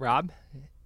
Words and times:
Rob, 0.00 0.30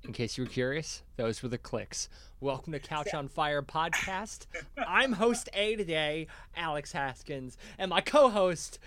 in 0.05 0.15
case 0.15 0.39
you 0.39 0.45
were 0.45 0.49
curious, 0.51 1.03
those 1.17 1.43
were 1.43 1.51
the 1.51 1.59
clicks. 1.59 2.09
Welcome 2.41 2.73
to 2.73 2.79
Couch 2.79 3.13
on 3.13 3.29
Fire 3.29 3.61
podcast. 3.61 4.47
I'm 4.89 5.13
host 5.13 5.51
A 5.53 5.77
today, 5.77 6.29
Alex 6.57 6.93
Haskins, 6.93 7.59
and 7.77 7.91
my 7.91 8.01
co 8.01 8.31
host, 8.31 8.79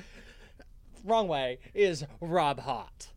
wrong 1.04 1.28
way, 1.28 1.60
is 1.76 2.04
Rob 2.22 2.60
Hot. 2.62 3.10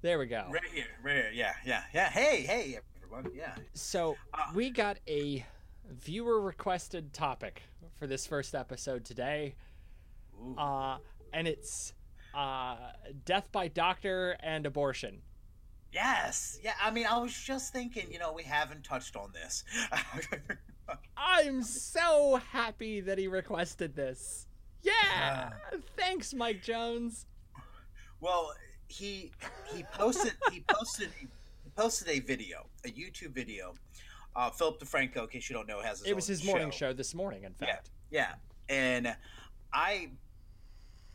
There 0.00 0.16
we 0.16 0.26
go. 0.26 0.46
Right 0.48 0.62
here, 0.72 0.84
right 1.02 1.16
here. 1.16 1.30
Yeah, 1.34 1.54
yeah, 1.66 1.82
yeah. 1.92 2.08
Hey, 2.08 2.42
hey, 2.42 2.78
everyone. 3.02 3.32
Yeah. 3.34 3.56
So, 3.72 4.16
we 4.54 4.70
got 4.70 4.98
a 5.08 5.44
viewer 5.90 6.40
requested 6.40 7.12
topic 7.12 7.62
for 7.96 8.06
this 8.06 8.28
first 8.28 8.54
episode 8.54 9.04
today. 9.04 9.56
Ooh. 10.40 10.56
Uh, 10.56 10.98
and 11.32 11.48
it's 11.48 11.94
uh, 12.32 12.76
death 13.24 13.48
by 13.50 13.66
doctor 13.66 14.36
and 14.38 14.66
abortion. 14.66 15.22
Yes. 15.94 16.58
Yeah. 16.62 16.72
I 16.82 16.90
mean, 16.90 17.06
I 17.06 17.16
was 17.18 17.32
just 17.32 17.72
thinking. 17.72 18.06
You 18.10 18.18
know, 18.18 18.32
we 18.32 18.42
haven't 18.42 18.82
touched 18.84 19.16
on 19.16 19.30
this. 19.32 19.64
I'm 21.16 21.62
so 21.62 22.40
happy 22.50 23.00
that 23.00 23.16
he 23.16 23.28
requested 23.28 23.94
this. 23.94 24.46
Yeah. 24.82 25.50
Thanks, 25.96 26.34
Mike 26.34 26.62
Jones. 26.62 27.26
well, 28.20 28.52
he 28.88 29.30
he 29.72 29.84
posted 29.94 30.32
he 30.52 30.60
posted 30.68 31.10
he 31.20 31.26
posted 31.76 32.08
a 32.08 32.20
video, 32.20 32.66
a 32.84 32.88
YouTube 32.88 33.30
video. 33.30 33.74
Uh, 34.36 34.50
Philip 34.50 34.80
DeFranco, 34.80 35.22
in 35.22 35.28
case 35.28 35.48
you 35.48 35.54
don't 35.54 35.68
know, 35.68 35.80
has 35.80 36.00
his 36.00 36.08
It 36.08 36.16
was 36.16 36.26
his 36.26 36.44
morning 36.44 36.70
show 36.72 36.92
this 36.92 37.14
morning, 37.14 37.44
in 37.44 37.54
Yeah, 37.60 37.66
fact. 37.66 37.90
yeah, 38.10 38.32
and 38.68 39.16
I 39.72 40.10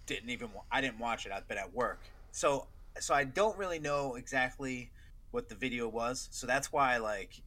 didn't 0.06 0.30
even 0.30 0.50
I 0.72 0.80
didn't 0.82 1.00
watch 1.00 1.26
it. 1.26 1.32
I've 1.34 1.48
been 1.48 1.58
at 1.58 1.72
work, 1.74 2.00
so 2.32 2.68
so 3.00 3.14
I 3.14 3.24
don't 3.24 3.58
really 3.58 3.80
know 3.80 4.16
exactly 4.16 4.92
what 5.32 5.50
the 5.50 5.56
video 5.56 5.88
was. 5.88 6.28
So 6.32 6.48
that's 6.48 6.72
why, 6.72 6.98
like, 6.98 7.42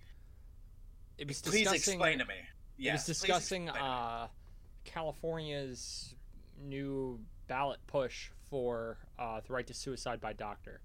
It 1.19 1.29
was 1.29 1.41
please 1.43 1.71
explain 1.71 2.19
to 2.19 2.25
me. 2.27 2.35
Yeah, 2.77 2.91
it 2.91 2.95
was 2.95 3.07
discussing 3.07 3.65
explain 3.65 3.85
to 3.85 3.89
me. 3.89 3.97
uh, 3.97 4.27
California's 4.85 6.15
new 6.61 7.21
ballot 7.49 7.81
push 7.87 8.31
for 8.51 8.99
uh, 9.19 9.41
the 9.47 9.53
right 9.53 9.67
to 9.67 9.75
suicide 9.75 10.21
by 10.21 10.33
doctor. 10.33 10.81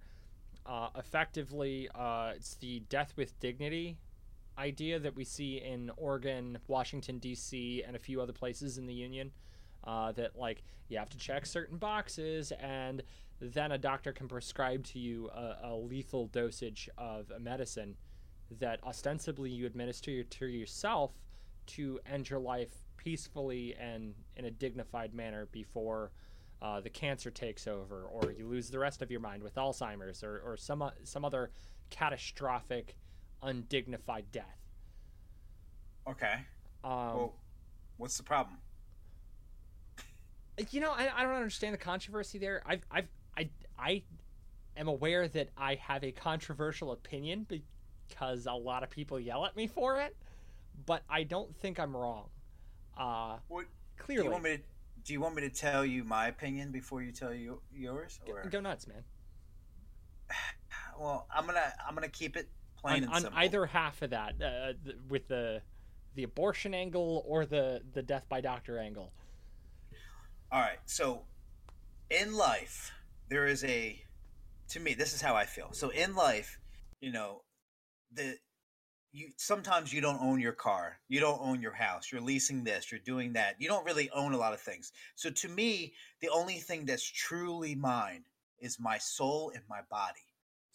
Uh, 0.66 0.90
effectively, 0.98 1.90
uh, 1.96 2.34
it's 2.36 2.56
the 2.56 2.82
death 2.90 3.14
with 3.16 3.40
dignity 3.40 3.98
idea 4.58 5.00
that 5.00 5.16
we 5.16 5.24
see 5.24 5.58
in 5.58 5.92
Oregon, 5.98 6.58
Washington, 6.68 7.20
D.C., 7.20 7.84
and 7.86 7.96
a 7.96 8.00
few 8.00 8.22
other 8.22 8.34
places 8.34 8.78
in 8.78 8.86
the 8.88 8.94
Union. 8.94 9.32
Uh, 9.84 10.12
that, 10.14 10.36
like, 10.36 10.64
you 10.90 10.98
have 10.98 11.10
to 11.10 11.18
check 11.18 11.46
certain 11.46 11.78
boxes, 11.78 12.52
and 12.60 13.04
then 13.40 13.72
a 13.72 13.78
doctor 13.78 14.12
can 14.12 14.28
prescribe 14.28 14.84
to 14.86 15.00
you 15.00 15.30
a, 15.30 15.70
a 15.70 15.76
lethal 15.76 16.28
dosage 16.28 16.90
of 16.98 17.32
a 17.32 17.40
medicine 17.40 17.96
that 18.60 18.80
ostensibly 18.84 19.50
you 19.50 19.66
administer 19.66 20.24
to 20.24 20.46
yourself 20.46 21.12
to 21.68 22.00
end 22.06 22.30
your 22.30 22.40
life 22.40 22.72
peacefully 22.96 23.76
and 23.80 24.14
in 24.36 24.46
a 24.46 24.52
dignified 24.52 25.14
manner 25.14 25.48
before 25.52 26.12
uh, 26.62 26.80
the 26.80 26.90
cancer 26.90 27.30
takes 27.30 27.68
over, 27.68 28.06
or 28.06 28.32
you 28.32 28.48
lose 28.48 28.70
the 28.70 28.80
rest 28.80 29.02
of 29.02 29.12
your 29.12 29.20
mind 29.20 29.44
with 29.44 29.56
Alzheimer's, 29.56 30.24
or, 30.24 30.42
or 30.44 30.58
some 30.58 30.82
o- 30.82 30.92
some 31.04 31.24
other 31.24 31.52
catastrophic, 31.92 32.96
undignified 33.44 34.26
death. 34.32 34.58
Okay. 36.10 36.34
Um, 36.84 36.92
well, 36.92 37.36
what's 37.98 38.18
the 38.18 38.24
problem? 38.24 38.58
you 40.72 40.80
know, 40.82 40.92
I, 40.92 41.10
I 41.16 41.24
don't 41.24 41.36
understand 41.36 41.74
the 41.74 41.78
controversy 41.80 42.40
there. 42.40 42.64
I've, 42.66 42.82
I've, 42.90 43.08
I, 43.38 43.50
I 43.78 44.04
am 44.76 44.88
aware 44.88 45.28
that 45.28 45.50
I 45.58 45.76
have 45.76 46.04
a 46.04 46.12
controversial 46.12 46.92
opinion 46.92 47.46
because 47.48 48.46
a 48.48 48.54
lot 48.54 48.84
of 48.84 48.90
people 48.90 49.20
yell 49.20 49.46
at 49.46 49.56
me 49.56 49.68
for 49.68 50.02
it, 50.02 50.16
but 50.86 51.04
I 51.10 51.24
don't 51.24 51.56
think 51.58 51.80
I'm 51.80 51.96
wrong. 51.96 52.30
Uh, 52.98 53.38
What, 53.48 53.66
do 54.08 54.14
you 54.14 54.30
want 54.32 54.44
me 54.44 54.58
to? 54.58 54.64
Do 55.04 55.14
you 55.14 55.22
want 55.22 55.36
me 55.36 55.42
to 55.44 55.50
tell 55.50 55.86
you 55.86 56.04
my 56.04 56.28
opinion 56.28 56.72
before 56.72 57.02
you 57.02 57.12
tell 57.14 57.34
you 57.34 57.62
yours? 57.74 58.20
Go- 58.26 58.34
Or 58.34 58.44
go 58.50 58.60
nuts, 58.60 58.88
man. 58.88 59.04
well, 61.00 61.28
I'm 61.34 61.46
gonna 61.46 61.72
I'm 61.88 61.94
gonna 61.96 62.10
keep 62.10 62.36
it 62.36 62.50
plain 62.78 62.98
On, 62.98 63.04
and 63.04 63.14
on 63.14 63.22
simple. 63.22 63.40
either 63.40 63.66
half 63.68 64.02
of 64.02 64.10
that, 64.10 64.42
uh, 64.42 64.74
th- 64.84 64.98
with 65.08 65.28
the 65.28 65.62
the 66.16 66.24
abortion 66.24 66.74
angle 66.74 67.24
or 67.26 67.46
the 67.46 67.82
the 67.94 68.02
death 68.02 68.26
by 68.28 68.42
doctor 68.42 68.80
angle. 68.80 69.14
All 70.52 70.60
right. 70.62 70.80
So, 70.86 71.24
in 72.10 72.36
life, 72.36 72.92
there 73.30 73.48
is 73.48 73.64
a. 73.64 74.02
To 74.70 74.80
me, 74.82 74.94
this 74.94 75.14
is 75.14 75.22
how 75.22 75.36
I 75.36 75.46
feel. 75.46 75.70
So 75.72 75.90
in 75.90 76.14
life, 76.16 76.60
you 77.00 77.12
know, 77.12 77.44
the 78.12 78.38
you 79.14 79.30
sometimes 79.38 79.94
you 79.94 80.02
don't 80.02 80.22
own 80.22 80.40
your 80.40 80.54
car, 80.54 81.00
you 81.08 81.20
don't 81.20 81.42
own 81.42 81.62
your 81.62 81.74
house, 81.74 82.12
you're 82.12 82.22
leasing 82.22 82.64
this, 82.64 82.92
you're 82.92 83.00
doing 83.00 83.34
that. 83.34 83.56
You 83.60 83.68
don't 83.68 83.86
really 83.86 84.10
own 84.12 84.34
a 84.34 84.38
lot 84.38 84.54
of 84.54 84.60
things. 84.60 84.92
So 85.16 85.30
to 85.30 85.50
me, 85.50 85.94
the 86.22 86.30
only 86.30 86.56
thing 86.56 86.86
that's 86.86 87.10
truly 87.10 87.76
mine 87.76 88.24
is 88.60 88.80
my 88.80 88.98
soul 88.98 89.52
and 89.54 89.64
my 89.70 89.80
body. 89.90 90.27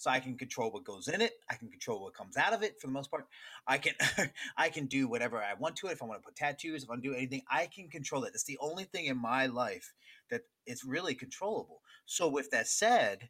So 0.02 0.10
I 0.10 0.18
can 0.18 0.36
control 0.36 0.72
what 0.72 0.82
goes 0.82 1.06
in 1.06 1.20
it. 1.20 1.34
I 1.48 1.54
can 1.54 1.68
control 1.68 2.02
what 2.02 2.12
comes 2.12 2.36
out 2.36 2.52
of 2.52 2.64
it 2.64 2.80
for 2.80 2.88
the 2.88 2.92
most 2.92 3.08
part. 3.08 3.24
I 3.68 3.78
can 3.78 3.94
I 4.56 4.68
can 4.68 4.86
do 4.86 5.06
whatever 5.06 5.36
I 5.36 5.54
want 5.54 5.76
to 5.76 5.86
it. 5.86 5.92
If 5.92 6.02
I 6.02 6.06
want 6.06 6.20
to 6.20 6.26
put 6.26 6.34
tattoos, 6.34 6.82
if 6.82 6.88
I 6.88 6.94
want 6.94 7.04
to 7.04 7.10
do 7.10 7.14
anything, 7.14 7.42
I 7.48 7.66
can 7.66 7.88
control 7.88 8.24
it. 8.24 8.32
It's 8.34 8.42
the 8.42 8.58
only 8.60 8.82
thing 8.82 9.06
in 9.06 9.16
my 9.16 9.46
life 9.46 9.92
that 10.28 10.40
it's 10.66 10.84
really 10.84 11.14
controllable. 11.14 11.82
So 12.04 12.26
with 12.26 12.50
that 12.50 12.66
said, 12.66 13.28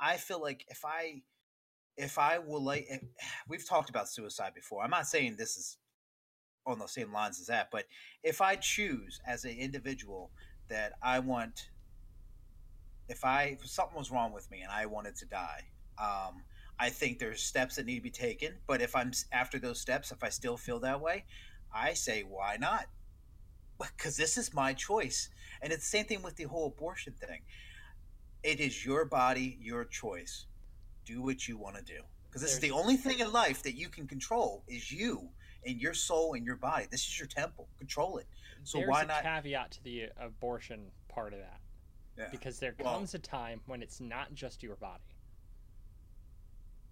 I 0.00 0.16
feel 0.16 0.40
like 0.40 0.64
if 0.68 0.82
I 0.82 1.20
if 1.98 2.18
I 2.18 2.38
will 2.38 2.64
like 2.64 2.88
we've 3.50 3.68
talked 3.68 3.90
about 3.90 4.08
suicide 4.08 4.54
before. 4.54 4.82
I'm 4.82 4.88
not 4.88 5.06
saying 5.06 5.36
this 5.36 5.58
is 5.58 5.76
on 6.66 6.78
the 6.78 6.86
same 6.86 7.12
lines 7.12 7.38
as 7.38 7.48
that, 7.48 7.68
but 7.70 7.84
if 8.22 8.40
I 8.40 8.56
choose 8.56 9.20
as 9.26 9.44
an 9.44 9.58
individual 9.58 10.30
that 10.70 10.94
I 11.02 11.18
want 11.18 11.68
if 13.10 13.26
I 13.26 13.58
if 13.60 13.66
something 13.66 13.98
was 13.98 14.10
wrong 14.10 14.32
with 14.32 14.50
me 14.50 14.62
and 14.62 14.72
I 14.72 14.86
wanted 14.86 15.16
to 15.16 15.26
die, 15.26 15.64
um, 15.98 16.42
I 16.78 16.90
think 16.90 17.18
there's 17.18 17.40
steps 17.42 17.76
that 17.76 17.86
need 17.86 17.96
to 17.96 18.02
be 18.02 18.10
taken. 18.10 18.54
But 18.66 18.82
if 18.82 18.96
I'm 18.96 19.12
after 19.32 19.58
those 19.58 19.80
steps, 19.80 20.10
if 20.12 20.22
I 20.24 20.28
still 20.28 20.56
feel 20.56 20.80
that 20.80 21.00
way, 21.00 21.24
I 21.74 21.94
say 21.94 22.22
why 22.22 22.56
not? 22.58 22.86
Because 23.78 24.16
this 24.16 24.38
is 24.38 24.54
my 24.54 24.72
choice, 24.72 25.28
and 25.60 25.72
it's 25.72 25.82
the 25.82 25.98
same 25.98 26.04
thing 26.06 26.22
with 26.22 26.36
the 26.36 26.44
whole 26.44 26.68
abortion 26.68 27.12
thing. 27.14 27.40
It 28.42 28.60
is 28.60 28.84
your 28.84 29.04
body, 29.04 29.58
your 29.60 29.84
choice. 29.84 30.46
Do 31.04 31.22
what 31.22 31.48
you 31.48 31.58
want 31.58 31.76
to 31.76 31.82
do. 31.82 32.00
Because 32.28 32.42
this 32.42 32.52
is 32.52 32.60
the 32.60 32.70
only 32.70 32.96
thing 32.96 33.18
in 33.18 33.32
life 33.32 33.62
that 33.62 33.74
you 33.74 33.88
can 33.88 34.06
control 34.06 34.64
is 34.68 34.90
you 34.90 35.28
and 35.66 35.80
your 35.80 35.94
soul 35.94 36.34
and 36.34 36.44
your 36.44 36.56
body. 36.56 36.86
This 36.90 37.06
is 37.06 37.18
your 37.18 37.28
temple. 37.28 37.68
Control 37.78 38.18
it. 38.18 38.26
So 38.64 38.78
There's 38.78 38.90
why 38.90 39.02
a 39.02 39.06
not? 39.06 39.22
caveat 39.22 39.70
to 39.72 39.84
the 39.84 40.08
abortion 40.20 40.90
part 41.08 41.32
of 41.32 41.40
that 41.40 41.60
Yeah. 42.18 42.28
because 42.30 42.58
there 42.58 42.74
Well- 42.78 42.94
comes 42.94 43.14
a 43.14 43.18
time 43.18 43.60
when 43.66 43.82
it's 43.82 44.00
not 44.00 44.34
just 44.34 44.62
your 44.62 44.76
body. 44.76 45.02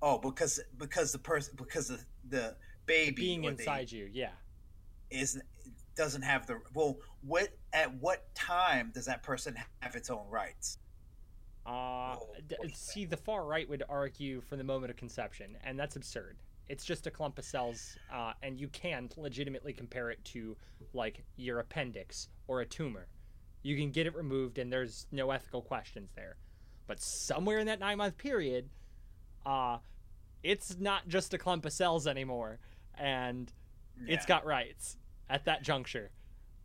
Oh, 0.03 0.19
because 0.19 0.61
because 0.79 1.13
the 1.13 1.19
person 1.19 1.55
because 1.57 1.89
the 1.89 2.01
the 2.29 2.57
baby 2.87 3.13
being 3.13 3.45
inside 3.45 3.91
you. 3.91 4.11
Yeah. 4.13 4.31
is 5.11 5.41
doesn't 5.95 6.23
have 6.23 6.47
the 6.47 6.61
well. 6.75 6.99
What 7.23 7.51
at 7.73 7.95
what 7.95 8.35
time 8.35 8.91
does 8.93 9.07
that 9.07 9.23
person 9.23 9.57
have 9.81 9.95
its 9.95 10.11
own 10.11 10.27
rights? 10.29 10.79
Uh, 11.65 12.17
Whoa, 12.17 12.27
d- 12.49 12.57
what 12.59 12.69
do 12.69 12.75
see, 12.75 13.05
the 13.05 13.17
far 13.17 13.45
right 13.45 13.69
would 13.69 13.85
argue 13.89 14.41
from 14.41 14.59
the 14.59 14.65
moment 14.65 14.91
of 14.91 14.97
conception, 14.97 15.57
and 15.63 15.79
that's 15.79 15.95
absurd. 15.95 16.37
It's 16.69 16.85
just 16.85 17.07
a 17.07 17.11
clump 17.11 17.39
of 17.39 17.45
cells, 17.45 17.97
uh, 18.13 18.33
and 18.43 18.59
you 18.59 18.69
can 18.69 19.09
legitimately 19.17 19.73
compare 19.73 20.11
it 20.11 20.25
to 20.27 20.57
like 20.93 21.23
your 21.37 21.61
appendix 21.61 22.29
or 22.49 22.63
a 22.63 22.67
tumor. 22.67 23.07
You 23.63 23.77
can 23.77 23.93
get 23.93 24.07
it 24.07 24.17
removed, 24.17 24.59
and 24.59 24.73
there's 24.73 25.07
no 25.13 25.31
ethical 25.31 25.63
questions 25.63 26.11
there. 26.17 26.37
But 26.89 26.99
somewhere 27.01 27.61
in 27.61 27.67
that 27.67 27.79
nine 27.79 27.99
month 27.99 28.19
period, 28.19 28.69
uh, 29.47 29.79
it's 30.43 30.77
not 30.79 31.09
just 31.09 31.35
a 31.35 31.39
clump 31.39 31.65
of 31.65 31.73
cells 31.73 32.07
anymore, 32.07 32.59
and 32.97 33.53
it's 34.07 34.27
got 34.27 34.45
rights 34.45 34.97
at 35.31 35.45
that 35.45 35.63
juncture. 35.63 36.11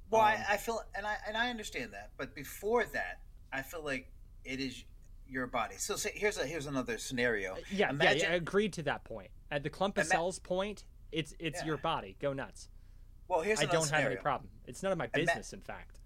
Well, 0.10 0.22
Um, 0.22 0.28
I, 0.28 0.54
I 0.54 0.58
feel, 0.58 0.82
and 0.96 1.06
I 1.06 1.18
and 1.28 1.36
I 1.38 1.50
understand 1.50 1.94
that, 1.94 2.12
but 2.18 2.34
before 2.34 2.86
that, 2.86 3.20
I 3.52 3.62
feel 3.62 3.84
like 3.84 4.10
it 4.46 4.60
is 4.60 4.84
your 5.28 5.48
body. 5.48 5.76
So 5.78 5.96
say, 5.96 6.12
here's 6.16 6.38
a 6.38 6.46
here's 6.46 6.66
another 6.66 6.98
scenario. 6.98 7.54
Uh, 7.54 7.58
Yeah, 7.70 7.90
Imagine- 7.90 8.22
yeah, 8.22 8.32
I 8.32 8.36
agreed 8.36 8.74
to 8.74 8.84
that 8.84 9.04
point. 9.04 9.30
At 9.52 9.64
the 9.64 9.70
clump 9.70 9.98
of 9.98 10.06
Ima- 10.06 10.10
cells 10.12 10.40
point, 10.40 10.86
it's 11.12 11.34
it's 11.40 11.60
Yeah. 11.62 11.66
your 11.68 11.78
body. 11.78 12.16
Go 12.20 12.34
nuts. 12.34 12.70
Well, 13.28 13.42
here's 13.42 13.60
I 13.60 13.66
don't 13.66 13.90
have 13.90 14.06
any 14.06 14.16
problem. 14.16 14.50
It's 14.66 14.82
none 14.82 14.92
of 14.94 14.98
my 14.98 15.08
business, 15.08 15.52
in 15.52 15.60
fact. 15.62 16.00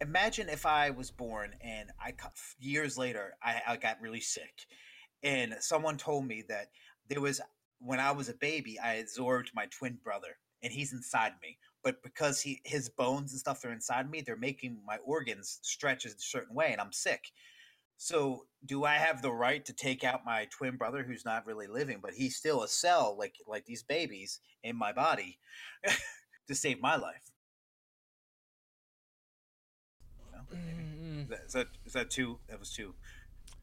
Imagine 0.00 0.48
if 0.48 0.64
I 0.64 0.90
was 0.90 1.10
born 1.10 1.54
and 1.60 1.90
I 2.00 2.14
years 2.60 2.96
later 2.96 3.34
I, 3.42 3.60
I 3.66 3.76
got 3.76 4.00
really 4.00 4.20
sick, 4.20 4.66
and 5.22 5.56
someone 5.60 5.96
told 5.96 6.26
me 6.26 6.44
that 6.48 6.68
there 7.08 7.20
was 7.20 7.40
when 7.80 8.00
I 8.00 8.12
was 8.12 8.28
a 8.28 8.34
baby 8.34 8.78
I 8.78 8.94
absorbed 8.94 9.52
my 9.54 9.66
twin 9.66 9.98
brother 10.02 10.38
and 10.62 10.72
he's 10.72 10.92
inside 10.92 11.32
me, 11.42 11.58
but 11.82 12.02
because 12.02 12.40
he 12.42 12.60
his 12.64 12.88
bones 12.88 13.32
and 13.32 13.40
stuff 13.40 13.64
are 13.64 13.72
inside 13.72 14.10
me, 14.10 14.20
they're 14.20 14.36
making 14.36 14.78
my 14.86 14.98
organs 15.04 15.58
stretch 15.62 16.04
a 16.04 16.10
certain 16.18 16.54
way, 16.54 16.72
and 16.72 16.80
I'm 16.80 16.92
sick. 16.92 17.32
So, 17.98 18.46
do 18.66 18.84
I 18.84 18.94
have 18.94 19.22
the 19.22 19.32
right 19.32 19.64
to 19.66 19.72
take 19.74 20.04
out 20.04 20.24
my 20.24 20.46
twin 20.50 20.76
brother 20.76 21.02
who's 21.04 21.24
not 21.24 21.46
really 21.46 21.66
living, 21.68 21.98
but 22.02 22.14
he's 22.14 22.36
still 22.36 22.62
a 22.62 22.68
cell 22.68 23.16
like 23.18 23.36
like 23.46 23.66
these 23.66 23.82
babies 23.82 24.40
in 24.64 24.76
my 24.76 24.92
body 24.92 25.38
to 26.48 26.54
save 26.54 26.80
my 26.80 26.96
life? 26.96 27.30
No? 30.32 30.38
Mm, 30.56 31.22
Is 31.22 31.28
that, 31.28 31.40
is 31.46 31.52
that 31.52 31.66
is 31.86 31.92
that 31.94 32.10
two? 32.10 32.38
That 32.48 32.58
was 32.58 32.72
two. 32.72 32.94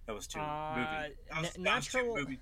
That 0.07 0.15
was 0.15 0.25
two. 0.27 0.39
Uh, 0.39 1.09
na- 1.31 1.41
was, 1.41 1.53
two 1.53 1.61
natural- 1.61 2.15
movie 2.15 2.39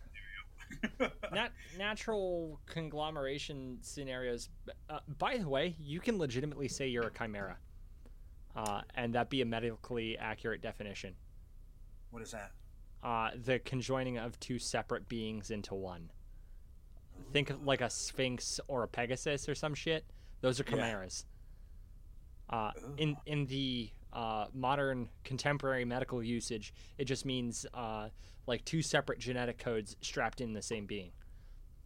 scenario. 0.98 1.14
nat- 1.34 1.52
natural 1.78 2.60
conglomeration 2.68 3.80
scenarios. 3.82 4.50
Uh, 4.90 5.00
by 5.18 5.38
the 5.38 5.50
way, 5.50 5.76
you 5.80 6.00
can 6.00 6.18
legitimately 6.18 6.68
say 6.68 6.88
you're 6.88 7.08
a 7.08 7.12
chimera, 7.12 7.58
uh, 8.56 8.82
and 8.96 9.14
that 9.16 9.30
be 9.30 9.42
a 9.42 9.46
medically 9.46 10.18
accurate 10.18 10.62
definition. 10.62 11.16
what 12.12 12.22
is 12.22 12.32
that? 12.32 12.52
Uh, 13.04 13.32
the 13.44 13.60
conjoining 13.60 14.18
of 14.18 14.40
two 14.40 14.58
separate 14.58 15.08
beings 15.10 15.52
into 15.52 15.76
one. 15.76 16.10
Think 17.34 17.50
of 17.50 17.64
like 17.64 17.82
a 17.82 17.90
sphinx 17.90 18.60
or 18.68 18.84
a 18.84 18.88
pegasus 18.88 19.48
or 19.50 19.54
some 19.56 19.74
shit. 19.76 20.06
Those 20.42 20.60
are 20.60 20.64
Yeah. 20.68 20.76
chimeras. 20.76 21.26
Uh, 22.50 22.72
in 22.98 23.18
in 23.26 23.46
the 23.48 23.90
uh, 24.16 24.46
modern 24.54 25.10
contemporary 25.24 25.86
medical 25.86 26.24
usage, 26.24 26.74
it 26.98 27.06
just 27.06 27.26
means 27.26 27.66
uh, 27.74 28.08
like 28.48 28.64
two 28.66 28.82
separate 28.82 29.20
genetic 29.20 29.60
codes 29.60 29.96
strapped 30.02 30.42
in 30.42 30.54
the 30.54 30.62
same 30.62 30.86
being. 30.86 31.12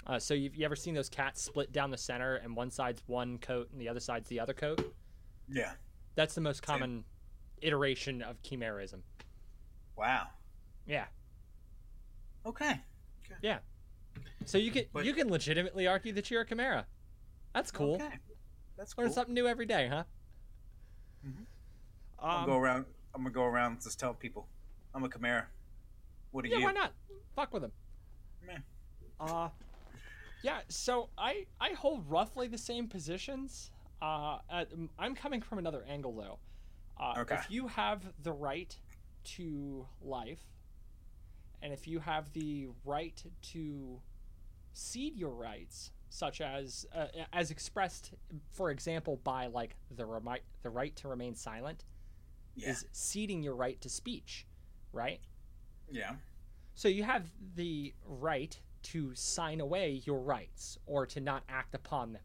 Uh, 0.08 0.18
so 0.20 0.34
you've 0.34 0.56
you 0.56 0.64
ever 0.64 0.76
seen 0.76 0.94
those 0.94 1.10
cats 1.10 1.42
split 1.42 1.72
down 1.72 1.92
the 1.92 1.98
center 1.98 2.36
and 2.36 2.56
one 2.56 2.72
side's 2.72 3.02
one 3.08 3.38
coat 3.40 3.70
and 3.72 3.82
the 3.82 3.90
other 3.90 4.00
side's 4.00 4.30
the 4.30 4.40
other 4.40 4.54
coat? 4.54 4.94
Yeah. 5.50 5.72
That's 6.16 6.36
the 6.36 6.42
most 6.42 6.66
Same. 6.66 6.74
common 6.80 7.04
iteration 7.62 8.22
of 8.22 8.42
chimerism. 8.42 9.02
Wow. 9.98 10.28
Yeah. 10.88 11.06
Okay. 12.46 12.80
Yeah. 13.42 13.60
So 14.46 14.58
you 14.58 14.72
can 14.72 14.86
But- 14.94 15.06
you 15.06 15.14
can 15.14 15.30
legitimately 15.30 15.88
argue 15.88 16.14
that 16.14 16.32
you're 16.32 16.42
a 16.42 16.48
chimera. 16.48 16.86
That's 17.54 17.72
cool. 17.72 17.96
Okay. 17.96 18.20
That's 18.78 18.98
Learn 18.98 19.12
something 19.12 19.34
new 19.34 19.48
every 19.48 19.66
day, 19.66 19.88
huh? 19.88 20.04
Mhm. 22.22 22.24
I'm 22.26 22.30
Um, 22.30 22.46
gonna 22.46 22.48
go 22.48 22.58
around. 22.60 22.86
I'm 23.14 23.22
gonna 23.24 23.34
go 23.34 23.44
around 23.44 23.82
just 23.82 24.00
tell 24.00 24.14
people 24.14 24.48
I'm 24.94 25.04
a 25.04 25.10
Chimera. 25.10 25.48
What 26.32 26.46
are 26.46 26.48
yeah, 26.48 26.58
you? 26.58 26.64
why 26.64 26.72
not? 26.74 26.94
Fuck 27.36 27.54
with 27.54 27.64
them. 27.64 27.72
Meh. 28.46 28.58
Uh, 29.20 29.50
yeah. 30.44 30.62
So 30.70 31.10
I 31.18 31.46
I 31.60 31.70
hold 31.74 32.10
roughly 32.10 32.48
the 32.48 32.58
same 32.58 32.88
positions. 32.88 33.72
Uh, 34.02 34.40
at, 34.50 34.70
I'm 34.98 35.14
coming 35.16 35.42
from 35.42 35.58
another 35.60 35.84
angle 35.88 36.16
though. 36.16 36.40
Uh, 36.98 37.16
Okay. 37.22 37.36
If 37.36 37.50
you 37.52 37.68
have 37.68 38.14
the 38.24 38.32
right 38.34 38.78
to 39.24 39.88
life, 40.02 40.44
and 41.62 41.74
if 41.74 41.88
you 41.88 42.00
have 42.00 42.32
the 42.34 42.70
right 42.86 43.22
to 43.42 44.02
cede 44.74 45.16
your 45.18 45.32
rights, 45.32 45.92
such 46.10 46.42
as 46.42 46.86
uh, 46.94 47.08
as 47.34 47.52
expressed, 47.52 48.14
for 48.50 48.72
example, 48.72 49.18
by 49.18 49.48
like 49.48 49.76
the 49.92 50.06
remi- 50.06 50.42
the 50.62 50.70
right 50.70 50.96
to 50.98 51.08
remain 51.08 51.36
silent, 51.36 51.84
Yeah. 52.60 52.72
is 52.72 52.86
ceding 52.92 53.44
your 53.44 53.56
right 53.56 53.80
to 53.82 53.90
speech, 53.90 54.46
right? 54.92 55.20
Yeah. 55.90 56.14
So 56.76 56.88
you 56.88 57.04
have 57.04 57.32
the 57.56 57.94
right 58.06 58.58
to 58.84 59.14
sign 59.14 59.60
away 59.60 60.02
your 60.06 60.20
rights 60.20 60.78
or 60.86 61.06
to 61.08 61.20
not 61.20 61.44
act 61.50 61.76
upon 61.76 62.14
them. 62.14 62.22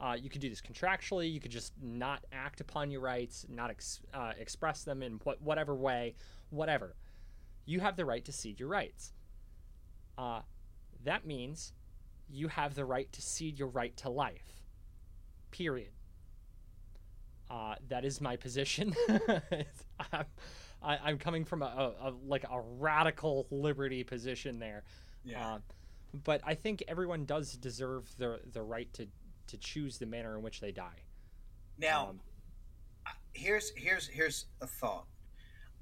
Uh, 0.00 0.14
you 0.14 0.28
could 0.28 0.40
do 0.40 0.48
this 0.48 0.60
contractually. 0.60 1.32
You 1.32 1.40
could 1.40 1.52
just 1.52 1.72
not 1.80 2.24
act 2.32 2.60
upon 2.60 2.90
your 2.90 3.00
rights, 3.00 3.46
not 3.48 3.70
ex- 3.70 4.00
uh, 4.12 4.32
express 4.38 4.82
them 4.82 5.02
in 5.02 5.20
what, 5.22 5.40
whatever 5.40 5.74
way, 5.74 6.16
whatever. 6.50 6.96
You 7.66 7.78
have 7.80 7.96
the 7.96 8.04
right 8.04 8.24
to 8.24 8.32
cede 8.32 8.58
your 8.58 8.68
rights. 8.68 9.12
Uh, 10.18 10.40
that 11.04 11.24
means 11.24 11.72
you 12.28 12.48
have 12.48 12.74
the 12.74 12.84
right 12.84 13.12
to 13.12 13.22
cede 13.22 13.58
your 13.58 13.68
right 13.68 13.96
to 13.98 14.10
life. 14.10 14.64
Period. 15.52 15.90
Uh, 17.52 17.74
that 17.88 18.02
is 18.04 18.18
my 18.18 18.34
position. 18.36 18.94
I'm, 20.12 20.24
I, 20.82 20.98
I'm 21.04 21.18
coming 21.18 21.44
from 21.44 21.60
a, 21.60 21.66
a, 21.66 22.08
a 22.08 22.14
like 22.26 22.44
a 22.44 22.60
radical 22.78 23.46
liberty 23.50 24.04
position 24.04 24.58
there. 24.58 24.84
Yeah. 25.22 25.46
Uh, 25.46 25.58
but 26.24 26.40
I 26.46 26.54
think 26.54 26.82
everyone 26.88 27.26
does 27.26 27.52
deserve 27.52 28.10
the 28.16 28.40
the 28.52 28.62
right 28.62 28.90
to 28.94 29.06
to 29.48 29.58
choose 29.58 29.98
the 29.98 30.06
manner 30.06 30.34
in 30.34 30.42
which 30.42 30.60
they 30.60 30.72
die. 30.72 31.04
now, 31.78 32.08
um, 32.10 32.20
here's 33.34 33.70
here's 33.76 34.06
here's 34.06 34.46
a 34.62 34.66
thought. 34.66 35.04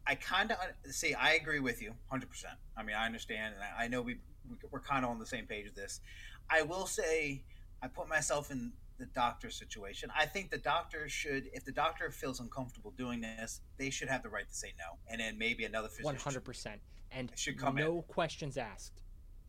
I 0.06 0.16
kind 0.16 0.50
of 0.50 0.58
see. 0.92 1.14
I 1.14 1.34
agree 1.34 1.60
with 1.60 1.80
you, 1.80 1.94
hundred 2.10 2.30
percent. 2.30 2.54
I 2.76 2.82
mean, 2.82 2.96
I 2.96 3.06
understand, 3.06 3.54
and 3.54 3.62
I, 3.62 3.84
I 3.84 3.88
know 3.88 4.02
we, 4.02 4.14
we 4.48 4.56
we're 4.72 4.80
kind 4.80 5.04
of 5.04 5.10
on 5.12 5.20
the 5.20 5.26
same 5.26 5.46
page 5.46 5.66
with 5.66 5.76
this. 5.76 6.00
I 6.50 6.62
will 6.62 6.86
say, 6.86 7.44
I 7.80 7.86
put 7.86 8.08
myself 8.08 8.50
in 8.50 8.72
the 9.00 9.06
doctor 9.06 9.50
situation. 9.50 10.10
I 10.16 10.26
think 10.26 10.50
the 10.50 10.58
doctor 10.58 11.08
should, 11.08 11.48
if 11.52 11.64
the 11.64 11.72
doctor 11.72 12.10
feels 12.12 12.38
uncomfortable 12.38 12.92
doing 12.96 13.20
this, 13.22 13.60
they 13.78 13.90
should 13.90 14.08
have 14.08 14.22
the 14.22 14.28
right 14.28 14.46
to 14.46 14.54
say 14.54 14.72
no, 14.78 14.98
and 15.10 15.20
then 15.20 15.36
maybe 15.38 15.64
another 15.64 15.88
physician. 15.88 16.04
One 16.04 16.16
hundred 16.16 16.44
percent, 16.44 16.80
and 17.10 17.32
should 17.34 17.58
come 17.58 17.78
in. 17.78 17.84
no 17.84 18.02
questions 18.02 18.56
asked. 18.56 19.02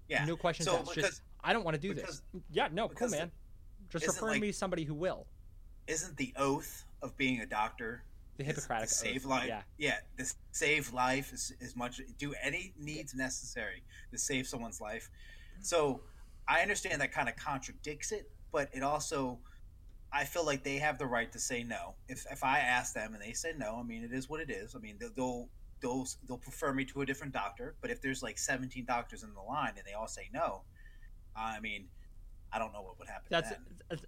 Yeah. 0.07 0.25
No 0.25 0.35
questions 0.35 0.67
So, 0.67 0.77
asked. 0.77 0.95
because- 0.95 1.09
Just 1.11 1.21
I 1.43 1.53
don't 1.53 1.63
want 1.63 1.75
to 1.75 1.81
do 1.81 1.93
because- 1.93 2.21
this. 2.33 2.41
Yeah, 2.51 2.69
no, 2.71 2.87
cool, 2.89 3.09
man. 3.09 3.31
Just 3.89 4.05
isn't, 4.05 4.15
refer 4.15 4.31
like- 4.31 4.41
me 4.41 4.47
to 4.47 4.53
somebody 4.53 4.83
who 4.85 4.93
will. 4.95 5.27
Isn't 5.87 6.15
the 6.17 6.33
oath 6.37 6.85
of 7.01 7.15
being 7.17 7.41
a 7.41 7.45
doctor 7.45 8.03
The 8.37 8.43
Hippocratic 8.45 8.87
to 8.89 8.93
save 8.95 9.25
oath. 9.25 9.31
life? 9.31 9.47
Yeah. 9.47 9.61
yeah, 9.77 9.97
to 10.17 10.33
save 10.51 10.93
life 10.93 11.31
as, 11.33 11.51
as 11.61 11.75
much 11.75 11.99
do 12.17 12.33
any 12.41 12.73
needs 12.79 13.13
necessary 13.13 13.83
to 14.11 14.17
save 14.17 14.47
someone's 14.47 14.79
life. 14.79 15.09
So 15.61 16.03
I 16.47 16.61
understand 16.61 17.01
that 17.01 17.11
kind 17.11 17.27
of 17.27 17.35
contradicts 17.35 18.11
it, 18.11 18.29
but 18.51 18.69
it 18.73 18.83
also 18.83 19.39
I 20.13 20.25
feel 20.25 20.45
like 20.45 20.63
they 20.63 20.77
have 20.77 20.97
the 20.97 21.05
right 21.05 21.31
to 21.31 21.39
say 21.39 21.63
no. 21.63 21.95
If 22.07 22.25
if 22.31 22.43
I 22.43 22.59
ask 22.59 22.93
them 22.93 23.13
and 23.13 23.23
they 23.23 23.33
say 23.33 23.53
no, 23.57 23.77
I 23.79 23.83
mean 23.83 24.03
it 24.03 24.11
is 24.11 24.29
what 24.29 24.41
it 24.41 24.49
is. 24.49 24.75
I 24.75 24.79
mean 24.79 24.97
they'll 24.99 25.11
they'll 25.15 25.49
they'll, 25.81 26.07
they'll 26.27 26.37
prefer 26.37 26.73
me 26.73 26.85
to 26.85 27.01
a 27.01 27.05
different 27.05 27.33
doctor. 27.33 27.75
But 27.81 27.91
if 27.91 28.01
there's 28.01 28.21
like 28.21 28.37
17 28.37 28.85
doctors 28.85 29.23
in 29.23 29.33
the 29.33 29.41
line 29.41 29.73
and 29.77 29.85
they 29.85 29.93
all 29.93 30.07
say 30.07 30.29
no, 30.33 30.63
I 31.35 31.59
mean 31.59 31.87
I 32.51 32.59
don't 32.59 32.73
know 32.73 32.81
what 32.81 32.99
would 32.99 33.07
happen. 33.07 33.27
That's 33.29 33.49
then. 33.49 33.99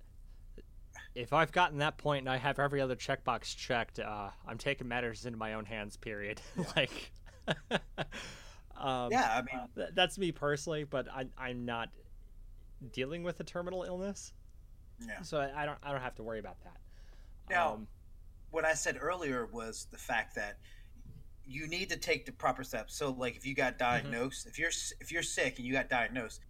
if 1.15 1.31
I've 1.31 1.53
gotten 1.53 1.77
that 1.77 1.97
point 1.97 2.23
and 2.23 2.29
I 2.29 2.37
have 2.37 2.59
every 2.59 2.81
other 2.81 2.95
checkbox 2.95 3.55
checked, 3.55 3.99
uh, 3.99 4.29
I'm 4.45 4.57
taking 4.57 4.87
matters 4.87 5.25
into 5.25 5.37
my 5.37 5.53
own 5.53 5.63
hands. 5.63 5.95
Period. 5.95 6.41
like, 6.75 7.11
um, 8.77 9.09
yeah. 9.11 9.31
I 9.31 9.41
mean 9.41 9.67
th- 9.75 9.89
that's 9.93 10.17
me 10.17 10.33
personally, 10.33 10.83
but 10.83 11.07
I, 11.09 11.27
I'm 11.37 11.63
not 11.63 11.89
dealing 12.91 13.23
with 13.23 13.39
a 13.39 13.43
terminal 13.43 13.83
illness, 13.83 14.33
yeah. 15.05 15.21
so 15.21 15.39
I, 15.39 15.63
I 15.63 15.65
don't 15.65 15.77
I 15.83 15.91
don't 15.91 16.01
have 16.01 16.15
to 16.15 16.23
worry 16.23 16.39
about 16.39 16.61
that. 16.63 16.77
Now, 17.49 17.73
Um, 17.73 17.87
what 18.51 18.65
I 18.65 18.73
said 18.73 18.97
earlier 18.99 19.47
was 19.51 19.87
the 19.91 19.97
fact 19.97 20.35
that 20.35 20.57
you 21.45 21.67
need 21.67 21.89
to 21.89 21.97
take 21.97 22.25
the 22.25 22.31
proper 22.31 22.63
steps. 22.63 22.95
So, 22.95 23.11
like, 23.11 23.35
if 23.35 23.45
you 23.45 23.53
got 23.53 23.77
diagnosed, 23.77 24.47
if 24.47 24.57
you're 24.57 24.71
if 24.99 25.11
you're 25.11 25.23
sick 25.23 25.57
and 25.57 25.67
you 25.67 25.73
got 25.73 25.89
diagnosed, 25.89 26.41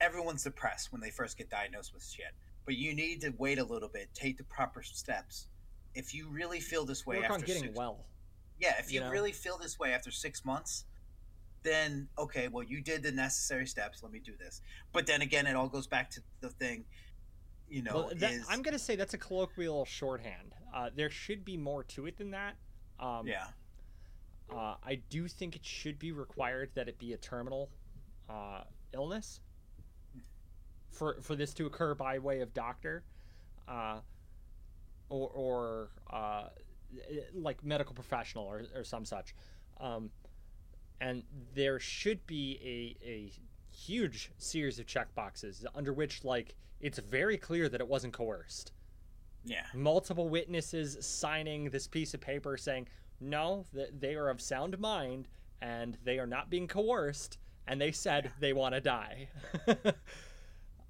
everyone's 0.00 0.44
depressed 0.44 0.92
when 0.92 1.00
they 1.00 1.10
first 1.10 1.36
get 1.36 1.50
diagnosed 1.50 1.92
with 1.92 2.04
shit. 2.04 2.32
But 2.64 2.76
you 2.76 2.94
need 2.94 3.20
to 3.22 3.34
wait 3.38 3.58
a 3.58 3.64
little 3.64 3.88
bit, 3.88 4.08
take 4.14 4.38
the 4.38 4.44
proper 4.44 4.82
steps. 4.82 5.48
If 5.94 6.14
you 6.14 6.28
really 6.30 6.60
feel 6.60 6.84
this 6.84 7.04
way 7.04 7.16
work 7.16 7.24
after 7.24 7.34
on 7.34 7.40
getting 7.40 7.62
six, 7.64 7.76
well. 7.76 8.04
yeah, 8.60 8.74
if 8.78 8.92
you 8.92 9.00
you 9.00 9.06
know? 9.06 9.10
really 9.10 9.32
feel 9.32 9.58
this 9.58 9.78
way 9.78 9.92
after 9.92 10.10
six 10.10 10.44
months, 10.44 10.84
then 11.62 12.08
okay, 12.18 12.48
well, 12.48 12.62
you 12.64 12.80
did 12.80 13.02
the 13.02 13.12
necessary 13.12 13.66
steps. 13.66 14.02
Let 14.02 14.12
me 14.12 14.18
do 14.18 14.32
this. 14.38 14.60
But 14.92 15.06
then 15.06 15.22
again, 15.22 15.46
it 15.46 15.56
all 15.56 15.68
goes 15.68 15.86
back 15.86 16.10
to 16.12 16.20
the 16.40 16.48
thing, 16.48 16.84
you 17.68 17.82
know, 17.82 17.94
Well, 17.94 18.10
that, 18.16 18.32
is 18.32 18.46
I'm 18.48 18.62
gonna 18.62 18.78
say 18.78 18.96
that's 18.96 19.14
a 19.14 19.18
colloquial 19.18 19.84
shorthand. 19.84 20.54
Uh, 20.74 20.90
there 20.94 21.10
should 21.10 21.44
be 21.44 21.56
more 21.56 21.82
to 21.84 22.06
it 22.06 22.16
than 22.16 22.30
that. 22.30 22.56
Um, 22.98 23.26
yeah, 23.26 23.46
Uh, 24.50 24.74
I 24.82 24.96
do 25.10 25.28
think 25.28 25.56
it 25.56 25.64
should 25.64 25.98
be 25.98 26.12
required 26.12 26.70
that 26.74 26.88
it 26.88 26.98
be 26.98 27.12
a 27.12 27.16
terminal 27.16 27.70
uh, 28.28 28.62
illness 28.92 29.40
for 30.90 31.20
for 31.22 31.36
this 31.36 31.54
to 31.54 31.66
occur 31.66 31.94
by 31.94 32.18
way 32.18 32.40
of 32.40 32.52
doctor, 32.52 33.04
uh, 33.68 34.00
or 35.08 35.28
or 35.30 35.90
uh, 36.10 36.48
like 37.34 37.64
medical 37.64 37.94
professional 37.94 38.44
or, 38.44 38.64
or 38.74 38.84
some 38.84 39.04
such, 39.04 39.34
um, 39.80 40.10
and 41.00 41.22
there 41.54 41.78
should 41.80 42.26
be 42.26 42.58
a 43.02 43.04
a 43.06 43.32
huge 43.74 44.30
series 44.38 44.78
of 44.78 44.86
check 44.86 45.14
boxes 45.14 45.64
under 45.74 45.92
which 45.92 46.24
like 46.24 46.54
it's 46.80 46.98
very 46.98 47.36
clear 47.36 47.68
that 47.68 47.80
it 47.80 47.88
wasn't 47.88 48.12
coerced. 48.12 48.72
Yeah, 49.44 49.64
multiple 49.74 50.28
witnesses 50.28 50.98
signing 51.06 51.70
this 51.70 51.86
piece 51.86 52.12
of 52.14 52.20
paper 52.20 52.56
saying 52.56 52.88
no 53.20 53.64
that 53.72 54.00
they 54.00 54.14
are 54.14 54.28
of 54.28 54.40
sound 54.40 54.78
mind 54.78 55.28
and 55.62 55.96
they 56.04 56.18
are 56.18 56.26
not 56.26 56.50
being 56.50 56.66
coerced 56.68 57.38
and 57.66 57.80
they 57.80 57.92
said 57.92 58.30
they 58.40 58.52
want 58.52 58.74
to 58.74 58.80
die. 58.80 59.28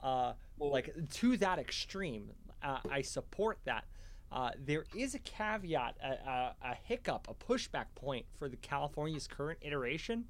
Uh, 0.02 0.32
Well- 0.56 0.70
like 0.70 0.94
to 1.16 1.36
that 1.36 1.58
extreme 1.58 2.30
uh, 2.62 2.78
i 2.90 3.02
support 3.02 3.58
that 3.64 3.84
Uh, 4.32 4.50
there 4.64 4.84
is 4.96 5.14
a 5.14 5.18
caveat, 5.20 5.96
a, 6.02 6.06
a, 6.06 6.54
a, 6.62 6.74
hiccup, 6.84 7.26
a 7.28 7.34
pushback 7.34 7.86
point 7.96 8.24
for 8.38 8.48
the 8.48 8.56
California's 8.56 9.26
current 9.26 9.58
iteration. 9.62 10.24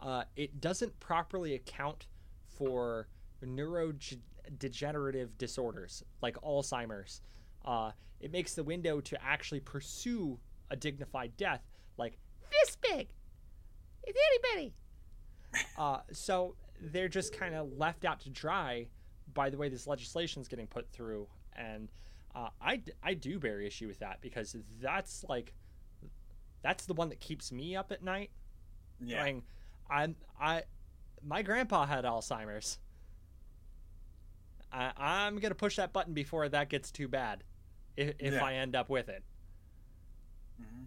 Uh, 0.00 0.24
it 0.34 0.60
doesn't 0.60 0.98
properly 0.98 1.54
account 1.54 2.06
for 2.56 3.06
neurodegenerative 3.44 5.28
disorders 5.36 6.02
like 6.22 6.36
Alzheimer's. 6.36 7.20
Uh, 7.64 7.90
it 8.20 8.32
makes 8.32 8.54
the 8.54 8.64
window 8.64 9.00
to 9.00 9.22
actually 9.22 9.60
pursue 9.60 10.38
a 10.70 10.76
dignified 10.76 11.36
death 11.36 11.62
like 11.98 12.16
this 12.50 12.76
big. 12.76 13.08
It's 14.04 14.18
bitty. 14.54 14.72
Uh, 15.76 15.98
so 16.12 16.54
they're 16.80 17.08
just 17.08 17.36
kind 17.36 17.54
of 17.54 17.76
left 17.76 18.04
out 18.04 18.20
to 18.20 18.30
dry 18.30 18.86
by 19.34 19.50
the 19.50 19.56
way 19.56 19.68
this 19.68 19.86
legislation 19.86 20.40
is 20.40 20.48
getting 20.48 20.66
put 20.66 20.88
through. 20.90 21.26
And 21.56 21.88
uh, 22.34 22.48
I, 22.60 22.82
I 23.02 23.14
do 23.14 23.38
bear 23.38 23.60
issue 23.60 23.88
with 23.88 23.98
that 24.00 24.20
because 24.20 24.56
that's 24.80 25.24
like, 25.28 25.52
that's 26.62 26.86
the 26.86 26.94
one 26.94 27.08
that 27.08 27.20
keeps 27.20 27.50
me 27.52 27.76
up 27.76 27.90
at 27.92 28.02
night. 28.02 28.30
Yeah. 29.00 29.18
Going, 29.22 29.42
I'm, 29.90 30.16
I, 30.40 30.62
my 31.22 31.42
grandpa 31.42 31.86
had 31.86 32.04
Alzheimer's. 32.04 32.78
I, 34.72 34.92
I'm 34.96 35.38
going 35.38 35.50
to 35.50 35.56
push 35.56 35.76
that 35.76 35.92
button 35.92 36.14
before 36.14 36.48
that 36.48 36.68
gets 36.68 36.90
too 36.90 37.08
bad 37.08 37.42
if, 37.96 38.14
if 38.18 38.34
Yeah. 38.34 38.44
I 38.44 38.54
end 38.54 38.76
up 38.76 38.88
with 38.88 39.08
it. 39.08 39.24
Mhm. 40.60 40.86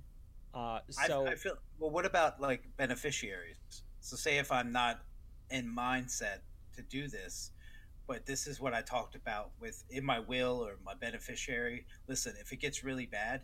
Uh, 0.54 0.80
I- 0.98 1.08
so 1.08 1.28
I, 1.28 1.36
feel 1.36 1.58
well. 1.80 1.90
What 1.90 2.06
about 2.06 2.40
like 2.40 2.64
beneficiaries? 2.78 3.58
So, 4.00 4.16
say 4.16 4.38
if 4.38 4.52
I'm 4.52 4.72
not 4.72 5.02
in 5.50 5.66
mindset 5.68 6.40
to 6.76 6.84
do 6.84 7.08
this, 7.08 7.52
but 8.08 8.26
this 8.26 8.48
is 8.48 8.60
what 8.60 8.74
I 8.74 8.82
talked 8.82 9.16
about 9.16 9.52
with 9.60 9.84
in 9.90 10.04
my 10.04 10.20
will 10.20 10.66
or 10.66 10.78
my 10.86 10.94
beneficiary. 10.94 11.86
Listen, 12.08 12.34
if 12.40 12.52
it 12.52 12.58
gets 12.58 12.84
really 12.84 13.06
bad, 13.06 13.42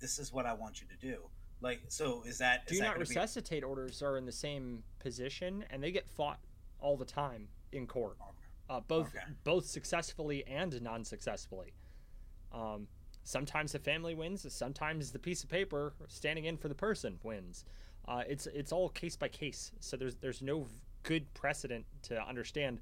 this 0.00 0.18
is 0.18 0.32
what 0.32 0.46
I 0.46 0.52
want 0.52 0.80
you 0.80 0.86
to 0.88 0.96
do. 0.96 1.18
Like, 1.60 1.82
so 1.88 2.24
is 2.26 2.38
that 2.38 2.66
do 2.66 2.74
is 2.74 2.80
that 2.80 2.86
not 2.86 2.94
gonna 2.94 3.04
be- 3.04 3.10
resuscitate 3.10 3.62
orders 3.62 4.02
are 4.02 4.16
in 4.16 4.26
the 4.26 4.32
same 4.32 4.82
position 4.98 5.64
and 5.70 5.82
they 5.82 5.92
get 5.92 6.08
fought 6.08 6.40
all 6.80 6.96
the 6.96 7.04
time 7.04 7.46
in 7.70 7.86
court 7.86 8.16
uh, 8.68 8.80
both 8.80 9.06
Okay. 9.14 9.24
both 9.44 9.64
successfully 9.64 10.44
and 10.48 10.82
non-successfully 10.82 11.72
um, 12.52 12.88
sometimes 13.22 13.70
the 13.72 13.78
family 13.78 14.14
wins 14.14 14.44
sometimes 14.52 15.12
the 15.12 15.18
piece 15.18 15.44
of 15.44 15.48
paper 15.48 15.94
standing 16.08 16.46
in 16.46 16.56
for 16.56 16.68
the 16.68 16.74
person 16.74 17.18
wins 17.22 17.64
uh, 18.08 18.24
it's 18.28 18.46
it's 18.48 18.72
all 18.72 18.88
case 18.88 19.14
by 19.14 19.28
case 19.28 19.70
so 19.78 19.96
there's 19.96 20.16
there's 20.16 20.42
no 20.42 20.66
good 21.04 21.32
precedent 21.34 21.84
to 22.02 22.20
understand 22.26 22.80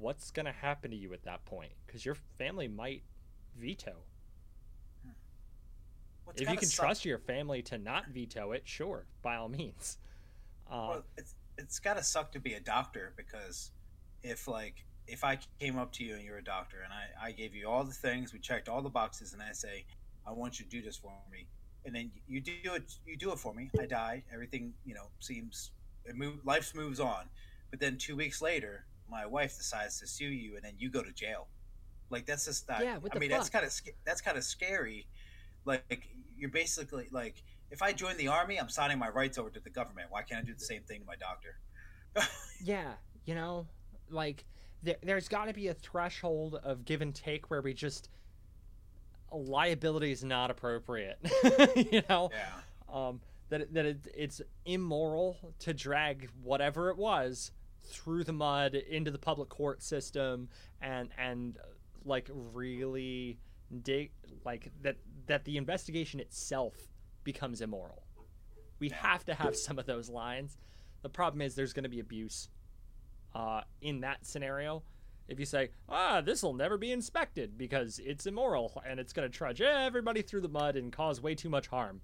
what's 0.00 0.30
going 0.30 0.46
to 0.46 0.52
happen 0.52 0.90
to 0.90 0.96
you 0.96 1.12
at 1.12 1.22
that 1.24 1.44
point 1.44 1.72
because 1.86 2.04
your 2.04 2.16
family 2.38 2.68
might 2.68 3.02
veto 3.56 3.94
it's 6.30 6.40
if 6.42 6.50
you 6.50 6.56
can 6.56 6.68
suck. 6.68 6.86
trust 6.86 7.04
your 7.04 7.18
family 7.18 7.62
to 7.62 7.78
not 7.78 8.08
veto 8.08 8.52
it 8.52 8.62
sure 8.64 9.06
by 9.22 9.36
all 9.36 9.48
means 9.48 9.98
uh, 10.70 10.86
Well, 10.88 11.04
it's 11.16 11.34
it's 11.58 11.78
gotta 11.78 12.02
suck 12.02 12.32
to 12.32 12.40
be 12.40 12.54
a 12.54 12.60
doctor 12.60 13.12
because 13.16 13.70
if 14.22 14.48
like 14.48 14.84
if 15.06 15.22
I 15.24 15.38
came 15.60 15.78
up 15.78 15.92
to 15.92 16.04
you 16.04 16.14
and 16.14 16.24
you're 16.24 16.38
a 16.38 16.44
doctor 16.44 16.78
and 16.82 16.92
I, 16.92 17.28
I 17.28 17.32
gave 17.32 17.54
you 17.54 17.68
all 17.68 17.84
the 17.84 17.92
things, 17.92 18.32
we 18.32 18.38
checked 18.38 18.68
all 18.68 18.80
the 18.82 18.88
boxes, 18.88 19.34
and 19.34 19.42
I 19.42 19.52
say, 19.52 19.84
I 20.26 20.32
want 20.32 20.58
you 20.58 20.64
to 20.64 20.70
do 20.70 20.80
this 20.80 20.96
for 20.96 21.12
me, 21.30 21.46
and 21.84 21.94
then 21.94 22.10
you 22.26 22.40
do 22.40 22.52
it, 22.72 22.94
you 23.06 23.16
do 23.16 23.30
it 23.32 23.38
for 23.38 23.52
me. 23.52 23.70
I 23.78 23.86
die. 23.86 24.22
Everything 24.32 24.72
you 24.84 24.94
know 24.94 25.06
seems 25.20 25.72
it 26.06 26.16
move, 26.16 26.44
life 26.44 26.74
moves 26.74 27.00
on, 27.00 27.24
but 27.70 27.80
then 27.80 27.96
two 27.98 28.16
weeks 28.16 28.40
later, 28.40 28.86
my 29.10 29.26
wife 29.26 29.56
decides 29.56 30.00
to 30.00 30.06
sue 30.06 30.26
you, 30.26 30.56
and 30.56 30.64
then 30.64 30.72
you 30.78 30.90
go 30.90 31.02
to 31.02 31.12
jail. 31.12 31.48
Like 32.10 32.26
that's 32.26 32.44
just 32.46 32.68
not. 32.68 32.82
Yeah, 32.84 32.98
I 33.12 33.18
mean, 33.18 33.30
that's 33.30 33.50
kind 33.50 33.64
of 33.64 33.72
that's 34.04 34.20
kind 34.20 34.36
of 34.36 34.44
scary. 34.44 35.06
Like 35.64 36.08
you're 36.36 36.50
basically 36.50 37.08
like 37.10 37.42
if 37.70 37.82
I 37.82 37.92
join 37.92 38.16
the 38.16 38.28
army, 38.28 38.58
I'm 38.58 38.68
signing 38.68 38.98
my 38.98 39.08
rights 39.08 39.38
over 39.38 39.50
to 39.50 39.60
the 39.60 39.70
government. 39.70 40.08
Why 40.10 40.22
can't 40.22 40.42
I 40.42 40.46
do 40.46 40.54
the 40.54 40.60
same 40.64 40.82
thing 40.82 41.00
to 41.00 41.06
my 41.06 41.16
doctor? 41.16 41.58
Yeah, 42.62 42.92
you 43.26 43.34
know, 43.34 43.66
like 44.08 44.44
there, 44.82 44.96
there's 45.02 45.28
got 45.28 45.46
to 45.46 45.52
be 45.52 45.68
a 45.68 45.74
threshold 45.74 46.58
of 46.62 46.86
give 46.86 47.02
and 47.02 47.14
take 47.14 47.50
where 47.50 47.60
we 47.60 47.74
just 47.74 48.08
liability 49.30 50.12
is 50.12 50.24
not 50.24 50.50
appropriate. 50.50 51.18
you 51.92 52.02
know, 52.08 52.30
Yeah. 52.32 52.48
um, 53.08 53.20
that 53.50 53.72
that 53.74 53.84
it, 53.86 54.08
it's 54.14 54.40
immoral 54.64 55.36
to 55.60 55.74
drag 55.74 56.28
whatever 56.42 56.90
it 56.90 56.96
was 56.96 57.50
through 57.84 58.24
the 58.24 58.32
mud 58.32 58.74
into 58.74 59.10
the 59.10 59.18
public 59.18 59.48
court 59.48 59.82
system 59.82 60.48
and 60.80 61.10
and 61.18 61.58
uh, 61.58 61.66
like 62.04 62.30
really 62.32 63.38
dig 63.82 64.10
like 64.44 64.70
that 64.82 64.96
that 65.26 65.44
the 65.44 65.56
investigation 65.56 66.20
itself 66.20 66.74
becomes 67.24 67.60
immoral. 67.60 68.02
We 68.78 68.90
have 68.90 69.24
to 69.26 69.34
have 69.34 69.56
some 69.56 69.78
of 69.78 69.86
those 69.86 70.08
lines. 70.08 70.58
The 71.02 71.08
problem 71.08 71.42
is 71.42 71.54
there's 71.54 71.72
going 71.72 71.84
to 71.84 71.90
be 71.90 72.00
abuse 72.00 72.48
uh, 73.34 73.62
in 73.80 74.00
that 74.00 74.24
scenario. 74.26 74.82
If 75.26 75.40
you 75.40 75.46
say, 75.46 75.70
ah, 75.88 76.20
this 76.20 76.42
will 76.42 76.52
never 76.52 76.76
be 76.76 76.92
inspected 76.92 77.56
because 77.56 77.98
it's 78.04 78.26
immoral 78.26 78.82
and 78.86 79.00
it's 79.00 79.14
going 79.14 79.30
to 79.30 79.34
trudge 79.34 79.62
everybody 79.62 80.20
through 80.20 80.42
the 80.42 80.48
mud 80.48 80.76
and 80.76 80.92
cause 80.92 81.20
way 81.20 81.34
too 81.34 81.48
much 81.48 81.68
harm. 81.68 82.02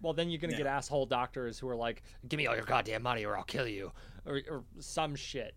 Well, 0.00 0.12
then 0.12 0.30
you're 0.30 0.40
going 0.40 0.50
to 0.50 0.56
Yeah. 0.56 0.64
get 0.64 0.72
asshole 0.72 1.06
doctors 1.06 1.58
who 1.58 1.68
are 1.68 1.76
like, 1.76 2.02
give 2.28 2.38
me 2.38 2.46
all 2.46 2.54
your 2.54 2.64
goddamn 2.64 3.02
money 3.02 3.24
or 3.24 3.36
I'll 3.36 3.44
kill 3.44 3.66
you 3.66 3.92
or, 4.24 4.40
or 4.48 4.64
some 4.78 5.14
shit. 5.16 5.54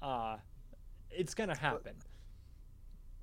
Uh, 0.00 0.38
it's 1.10 1.34
going 1.34 1.48
to 1.50 1.56
happen. 1.58 1.94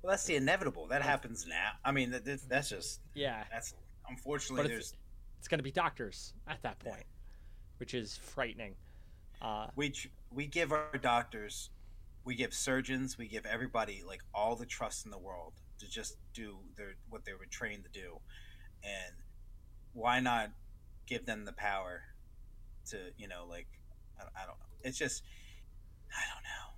Well, 0.02 0.10
that's 0.12 0.24
the 0.24 0.36
inevitable. 0.36 0.86
That 0.86 1.02
happens 1.02 1.46
now. 1.48 1.72
I 1.84 1.90
mean, 1.92 2.10
that, 2.12 2.24
that- 2.24 2.48
that's 2.48 2.68
just 2.68 3.00
Yeah. 3.14 3.44
that's 3.50 3.74
unfortunately 4.08 4.62
But 4.64 4.68
there's 4.68 4.90
it's, 4.92 4.94
it's 5.40 5.48
going 5.48 5.58
to 5.58 5.64
be 5.64 5.72
doctors 5.72 6.32
at 6.46 6.62
that 6.62 6.78
point, 6.78 7.04
which 7.78 7.92
is 7.94 8.16
frightening. 8.16 8.76
Uh, 9.42 9.66
we 9.74 9.90
tr- 9.90 10.08
we 10.30 10.46
give 10.46 10.72
our 10.72 10.96
doctors, 11.00 11.70
we 12.24 12.34
give 12.36 12.54
surgeons, 12.54 13.18
we 13.18 13.26
give 13.28 13.44
everybody 13.46 14.02
like 14.06 14.22
all 14.32 14.54
the 14.56 14.64
trust 14.66 15.04
in 15.04 15.10
the 15.10 15.18
world 15.18 15.54
to 15.78 15.88
just 15.88 16.16
do 16.32 16.56
their 16.76 16.94
what 17.10 17.24
they 17.24 17.32
were 17.34 17.46
trained 17.50 17.84
to 17.84 17.90
do, 17.90 18.18
and 18.82 19.14
why 19.96 20.20
not 20.20 20.50
give 21.06 21.24
them 21.24 21.44
the 21.44 21.52
power 21.52 22.02
to 22.90 22.98
you 23.16 23.26
know 23.26 23.46
like 23.48 23.66
I, 24.20 24.24
I 24.42 24.46
don't 24.46 24.58
know. 24.58 24.66
It's 24.82 24.98
just 24.98 25.22
I 26.12 26.22
don't 26.32 26.42
know. 26.42 26.74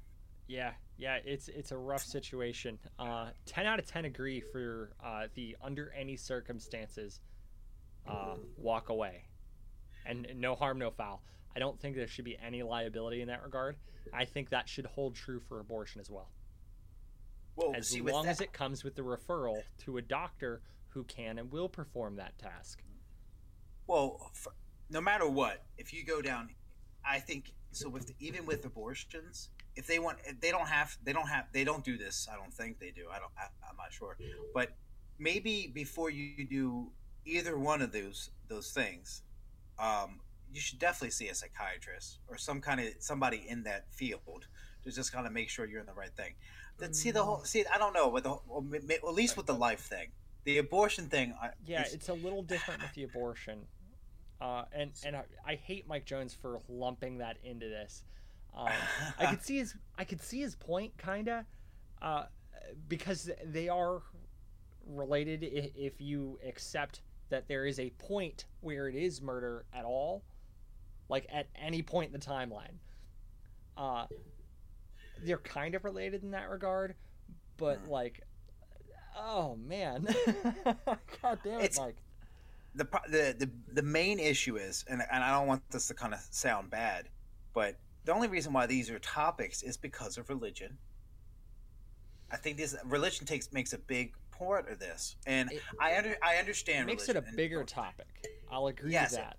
Yeah, 0.46 0.72
yeah, 0.96 1.18
it's 1.24 1.48
it's 1.48 1.72
a 1.72 1.76
rough 1.76 2.04
situation. 2.04 2.78
Uh, 2.98 3.30
ten 3.44 3.66
out 3.66 3.78
of 3.78 3.86
ten 3.86 4.06
agree 4.06 4.40
for 4.40 4.92
uh, 5.04 5.26
the 5.34 5.56
under 5.62 5.92
any 5.98 6.16
circumstances, 6.16 7.20
uh, 8.08 8.36
walk 8.56 8.88
away, 8.88 9.24
and 10.06 10.26
no 10.36 10.54
harm, 10.54 10.78
no 10.78 10.90
foul. 10.90 11.20
I 11.54 11.58
don't 11.58 11.78
think 11.78 11.96
there 11.96 12.06
should 12.06 12.24
be 12.24 12.38
any 12.42 12.62
liability 12.62 13.20
in 13.20 13.28
that 13.28 13.42
regard. 13.42 13.76
I 14.12 14.24
think 14.24 14.50
that 14.50 14.68
should 14.68 14.86
hold 14.86 15.16
true 15.16 15.40
for 15.40 15.60
abortion 15.60 16.00
as 16.00 16.08
well, 16.08 16.30
Well, 17.56 17.74
as 17.76 17.88
see, 17.88 18.00
long 18.00 18.24
that, 18.24 18.30
as 18.30 18.40
it 18.40 18.52
comes 18.54 18.84
with 18.84 18.94
the 18.94 19.02
referral 19.02 19.60
to 19.80 19.98
a 19.98 20.02
doctor 20.02 20.62
who 20.90 21.04
can 21.04 21.38
and 21.38 21.52
will 21.52 21.68
perform 21.68 22.16
that 22.16 22.38
task. 22.38 22.82
Well, 23.88 24.30
f 24.34 24.46
no 24.90 25.00
matter 25.00 25.28
what, 25.28 25.64
if 25.76 25.92
you 25.92 26.04
go 26.04 26.22
down, 26.22 26.50
I 27.04 27.18
think 27.18 27.52
so. 27.72 27.88
With 27.88 28.12
even 28.20 28.46
with 28.46 28.64
abortions, 28.64 29.50
if 29.76 29.86
they 29.86 29.98
want, 29.98 30.18
they 30.40 30.50
don't 30.50 30.68
have, 30.68 30.96
they 31.04 31.12
don't 31.12 31.28
have, 31.28 31.46
they 31.52 31.64
don't 31.64 31.84
do 31.84 31.96
this. 31.98 32.28
I 32.32 32.36
don't 32.36 32.52
think 32.52 32.78
they 32.78 32.90
do. 32.90 33.06
I 33.12 33.18
don't. 33.18 33.32
I, 33.36 33.46
I'm 33.68 33.76
not 33.76 33.92
sure, 33.92 34.16
but 34.54 34.68
maybe 35.18 35.70
before 35.74 36.10
you 36.10 36.46
do 36.46 36.92
either 37.24 37.58
one 37.58 37.82
of 37.82 37.92
those 37.92 38.30
those 38.48 38.70
things, 38.72 39.22
um, 39.78 40.20
you 40.52 40.60
should 40.60 40.78
definitely 40.78 41.10
see 41.10 41.28
a 41.28 41.34
psychiatrist 41.34 42.18
or 42.28 42.36
some 42.38 42.60
kind 42.60 42.80
of 42.80 42.88
somebody 43.00 43.44
in 43.48 43.62
that 43.64 43.92
field 43.92 44.46
to 44.84 44.90
just 44.90 45.12
kind 45.12 45.26
of 45.26 45.32
make 45.32 45.48
sure 45.50 45.66
you're 45.66 45.80
in 45.80 45.86
the 45.86 45.92
right 45.94 46.14
thing. 46.16 46.34
But 46.78 46.94
see 46.94 47.10
the 47.10 47.24
whole. 47.24 47.44
See, 47.44 47.64
I 47.66 47.76
don't 47.78 47.92
know, 47.92 48.08
with 48.08 48.24
the 48.24 48.30
whole- 48.30 48.44
well, 48.46 48.60
ma- 48.62 48.78
ma- 48.86 49.08
at 49.08 49.14
least 49.14 49.36
with 49.36 49.46
the 49.46 49.54
life 49.54 49.80
thing, 49.80 50.12
the 50.44 50.58
abortion 50.58 51.08
thing. 51.08 51.34
I, 51.42 51.50
Yeah, 51.66 51.82
it's 51.92 52.08
a 52.08 52.14
little 52.14 52.42
different 52.42 52.82
with 52.82 52.94
the 52.94 53.02
abortion, 53.10 53.66
uh, 54.40 54.64
and 54.72 54.92
and 55.04 55.16
I, 55.16 55.24
I 55.46 55.54
hate 55.54 55.86
Mike 55.88 56.04
Jones 56.04 56.34
for 56.34 56.60
lumping 56.68 57.18
that 57.18 57.38
into 57.42 57.68
this. 57.68 58.02
Um, 58.56 58.68
I 59.18 59.26
could 59.26 59.42
see 59.44 59.58
his 59.58 59.74
I 59.96 60.04
could 60.04 60.20
see 60.22 60.40
his 60.40 60.54
point, 60.54 60.92
kinda, 60.98 61.44
uh, 62.02 62.24
because 62.88 63.30
they 63.44 63.68
are 63.68 64.02
related. 64.86 65.42
If 65.42 66.00
you 66.00 66.38
accept 66.46 67.02
that 67.30 67.46
there 67.48 67.66
is 67.66 67.78
a 67.78 67.90
point 67.90 68.46
where 68.60 68.88
it 68.88 68.94
is 68.94 69.20
murder 69.20 69.64
at 69.74 69.84
all, 69.84 70.22
like 71.08 71.26
at 71.32 71.46
any 71.60 71.82
point 71.82 72.12
in 72.14 72.18
the 72.18 72.24
timeline, 72.26 72.78
uh, 73.76 74.06
they're 75.24 75.36
kind 75.38 75.74
of 75.74 75.84
related 75.84 76.22
in 76.22 76.30
that 76.30 76.48
regard. 76.48 76.94
But 77.58 77.78
Hmm. 77.80 77.90
like, 77.90 78.22
oh 79.16 79.56
man, 79.56 80.06
god 81.22 81.38
damn 81.44 81.60
it, 81.60 81.64
It's- 81.64 81.78
Mike. 81.78 81.96
The, 82.78 82.84
the 83.08 83.34
the 83.46 83.50
the 83.74 83.82
main 83.82 84.18
issue 84.18 84.56
is, 84.56 84.84
and, 84.88 85.02
and 85.12 85.22
I 85.24 85.30
don't 85.32 85.46
want 85.46 85.62
this 85.70 85.88
to 85.88 85.94
kind 85.94 86.14
of 86.14 86.20
sound 86.30 86.70
bad, 86.70 87.08
but 87.52 87.76
the 88.04 88.12
only 88.14 88.28
reason 88.28 88.52
why 88.52 88.66
these 88.66 88.88
are 88.90 88.98
topics 89.00 89.62
is 89.62 89.76
because 89.76 90.16
of 90.16 90.28
religion. 90.28 90.78
I 92.30 92.36
think 92.36 92.56
this 92.56 92.76
religion 92.84 93.26
takes 93.26 93.52
makes 93.52 93.72
a 93.72 93.78
big 93.78 94.14
part 94.30 94.70
of 94.70 94.78
this, 94.78 95.16
and 95.26 95.50
It- 95.50 95.62
I 95.80 95.96
under 95.98 96.16
I 96.22 96.36
understand. 96.36 96.84
It 96.88 96.92
makes 96.92 97.08
it 97.08 97.10
a 97.10 97.14
religion 97.14 97.28
and- 97.28 97.36
bigger 97.36 97.64
topic. 97.64 98.06
I'll 98.50 98.68
agree 98.68 98.92
Yes, 98.92 99.10
with 99.10 99.20
it- 99.20 99.22
that. 99.24 99.36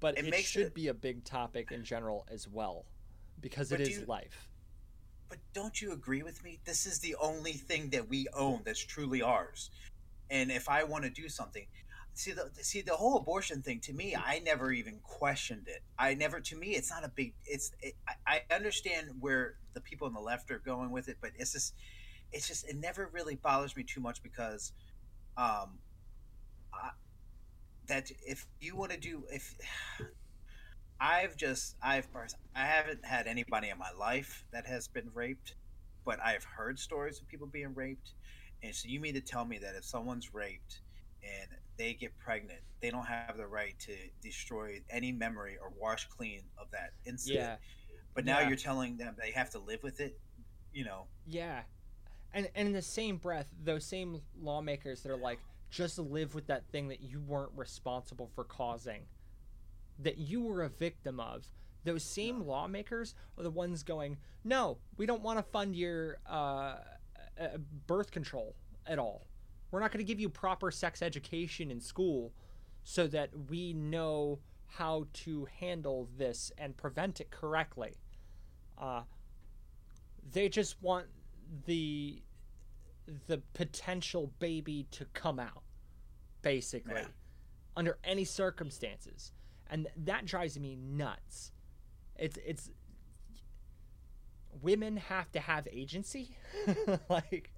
But 0.00 0.18
it 0.18 0.26
it, 0.26 0.44
should 0.44 0.66
it- 0.66 0.74
be 0.74 0.88
a 0.88 0.94
big 0.94 1.24
topic 1.24 1.72
in 1.72 1.84
general 1.84 2.26
as 2.30 2.48
well, 2.48 2.86
because 3.40 3.70
it 3.72 3.80
is 3.80 4.00
you- 4.00 4.06
life. 4.06 4.48
But 5.28 5.38
don't 5.52 5.80
you 5.82 5.92
agree 5.92 6.22
with 6.22 6.42
me? 6.42 6.58
This 6.64 6.86
is 6.86 7.00
the 7.00 7.14
only 7.16 7.52
thing 7.52 7.90
that 7.90 8.08
we 8.08 8.26
own 8.32 8.62
that's 8.64 8.80
truly 8.80 9.20
ours. 9.20 9.70
And 10.30 10.50
if 10.50 10.68
I 10.70 10.84
want 10.84 11.04
to 11.04 11.10
do 11.10 11.28
something, 11.28 11.66
see 12.18 12.32
the 12.32 12.50
see 12.62 12.82
the 12.82 12.96
whole 12.96 13.16
abortion 13.16 13.62
thing 13.62 13.78
to 13.78 13.92
me, 13.92 14.16
I 14.16 14.40
never 14.40 14.72
even 14.72 14.98
questioned 15.04 15.68
it. 15.68 15.82
I 15.96 16.14
never 16.14 16.40
to 16.40 16.56
me, 16.56 16.70
it's 16.70 16.90
not 16.90 17.04
a 17.04 17.08
big. 17.08 17.32
It's 17.46 17.70
it, 17.80 17.94
I, 18.26 18.40
I 18.50 18.54
understand 18.54 19.10
where 19.20 19.54
the 19.74 19.80
people 19.80 20.08
on 20.08 20.14
the 20.14 20.20
left 20.20 20.50
are 20.50 20.58
going 20.58 20.90
with 20.90 21.08
it, 21.08 21.18
but 21.20 21.30
it's 21.38 21.52
just 21.52 21.74
it's 22.32 22.48
just 22.48 22.68
it 22.68 22.76
never 22.76 23.08
really 23.12 23.36
bothers 23.36 23.76
me 23.76 23.84
too 23.84 24.00
much 24.00 24.20
because, 24.22 24.72
um, 25.36 25.78
I, 26.74 26.90
that 27.86 28.10
if 28.26 28.46
you 28.60 28.74
want 28.74 28.90
to 28.90 28.98
do 28.98 29.22
if 29.30 29.54
I've 31.00 31.36
just 31.36 31.76
I've 31.80 32.08
I 32.56 32.64
haven't 32.64 33.04
had 33.04 33.28
anybody 33.28 33.68
in 33.68 33.78
my 33.78 33.92
life 33.96 34.44
that 34.52 34.66
has 34.66 34.88
been 34.88 35.08
raped, 35.14 35.54
but 36.04 36.18
I've 36.20 36.42
heard 36.42 36.80
stories 36.80 37.20
of 37.20 37.28
people 37.28 37.46
being 37.46 37.74
raped, 37.74 38.14
and 38.64 38.74
so 38.74 38.88
you 38.88 38.98
mean 38.98 39.14
to 39.14 39.20
tell 39.20 39.44
me 39.44 39.58
that 39.58 39.76
if 39.76 39.84
someone's 39.84 40.34
raped 40.34 40.80
and 41.22 41.48
they 41.78 41.94
get 41.94 42.16
pregnant, 42.18 42.60
they 42.82 42.90
don't 42.90 43.06
have 43.06 43.36
the 43.36 43.46
right 43.46 43.78
to 43.80 43.94
destroy 44.22 44.80
any 44.90 45.12
memory 45.12 45.56
or 45.60 45.72
wash 45.80 46.06
clean 46.08 46.42
of 46.58 46.70
that 46.72 46.90
incident? 47.06 47.40
Yeah, 47.40 47.56
But 48.14 48.24
now 48.24 48.40
Yeah. 48.40 48.48
you're 48.48 48.56
telling 48.56 48.96
them 48.96 49.14
they 49.18 49.30
have 49.30 49.50
to 49.50 49.58
live 49.58 49.82
with 49.82 50.00
it. 50.00 50.18
You 50.72 50.84
know, 50.84 51.06
yeah. 51.26 51.62
And 52.34 52.48
and 52.54 52.68
in 52.68 52.74
the 52.74 52.82
same 52.82 53.16
breath, 53.16 53.48
those 53.64 53.84
same 53.84 54.20
lawmakers 54.38 55.02
that 55.02 55.10
are 55.10 55.16
like, 55.16 55.38
just 55.70 55.98
live 55.98 56.34
with 56.34 56.46
that 56.48 56.66
thing 56.70 56.88
that 56.88 57.00
you 57.00 57.20
weren't 57.20 57.52
responsible 57.56 58.28
for 58.34 58.44
causing, 58.44 59.06
that 59.98 60.18
you 60.18 60.42
were 60.42 60.62
a 60.62 60.68
victim 60.68 61.20
of. 61.20 61.46
Those 61.84 62.02
same 62.02 62.40
lawmakers 62.42 63.14
are 63.38 63.42
the 63.42 63.50
ones 63.50 63.82
going, 63.82 64.18
no, 64.44 64.78
we 64.98 65.06
don't 65.06 65.22
want 65.22 65.38
to 65.38 65.42
fund 65.42 65.74
your 65.74 66.18
uh, 66.28 66.76
uh, 67.40 67.56
birth 67.86 68.10
control 68.10 68.54
at 68.86 68.98
all. 68.98 69.26
We're 69.70 69.80
not 69.80 69.92
going 69.92 70.04
to 70.04 70.08
give 70.08 70.20
you 70.20 70.28
proper 70.28 70.70
sex 70.70 71.02
education 71.02 71.70
in 71.70 71.80
school 71.80 72.32
so 72.84 73.06
that 73.08 73.30
we 73.50 73.72
know 73.74 74.38
how 74.66 75.06
to 75.12 75.46
handle 75.60 76.08
this 76.16 76.52
and 76.58 76.76
prevent 76.76 77.20
it 77.20 77.30
correctly. 77.30 77.94
Uh, 78.78 79.02
they 80.32 80.48
just 80.48 80.80
want 80.82 81.06
the 81.66 82.22
the 83.26 83.38
potential 83.54 84.30
baby 84.38 84.86
to 84.90 85.06
come 85.14 85.40
out, 85.40 85.62
basically, 86.42 86.92
Yeah. 86.94 87.06
under 87.74 87.96
any 88.04 88.24
circumstances, 88.24 89.32
and 89.70 89.88
that 89.96 90.26
drives 90.26 90.58
me 90.58 90.76
nuts. 90.76 91.52
It's 92.16 92.38
it's 92.44 92.70
women 94.60 94.96
have 94.96 95.30
to 95.32 95.40
have 95.40 95.66
agency, 95.70 96.36
like, 97.08 97.50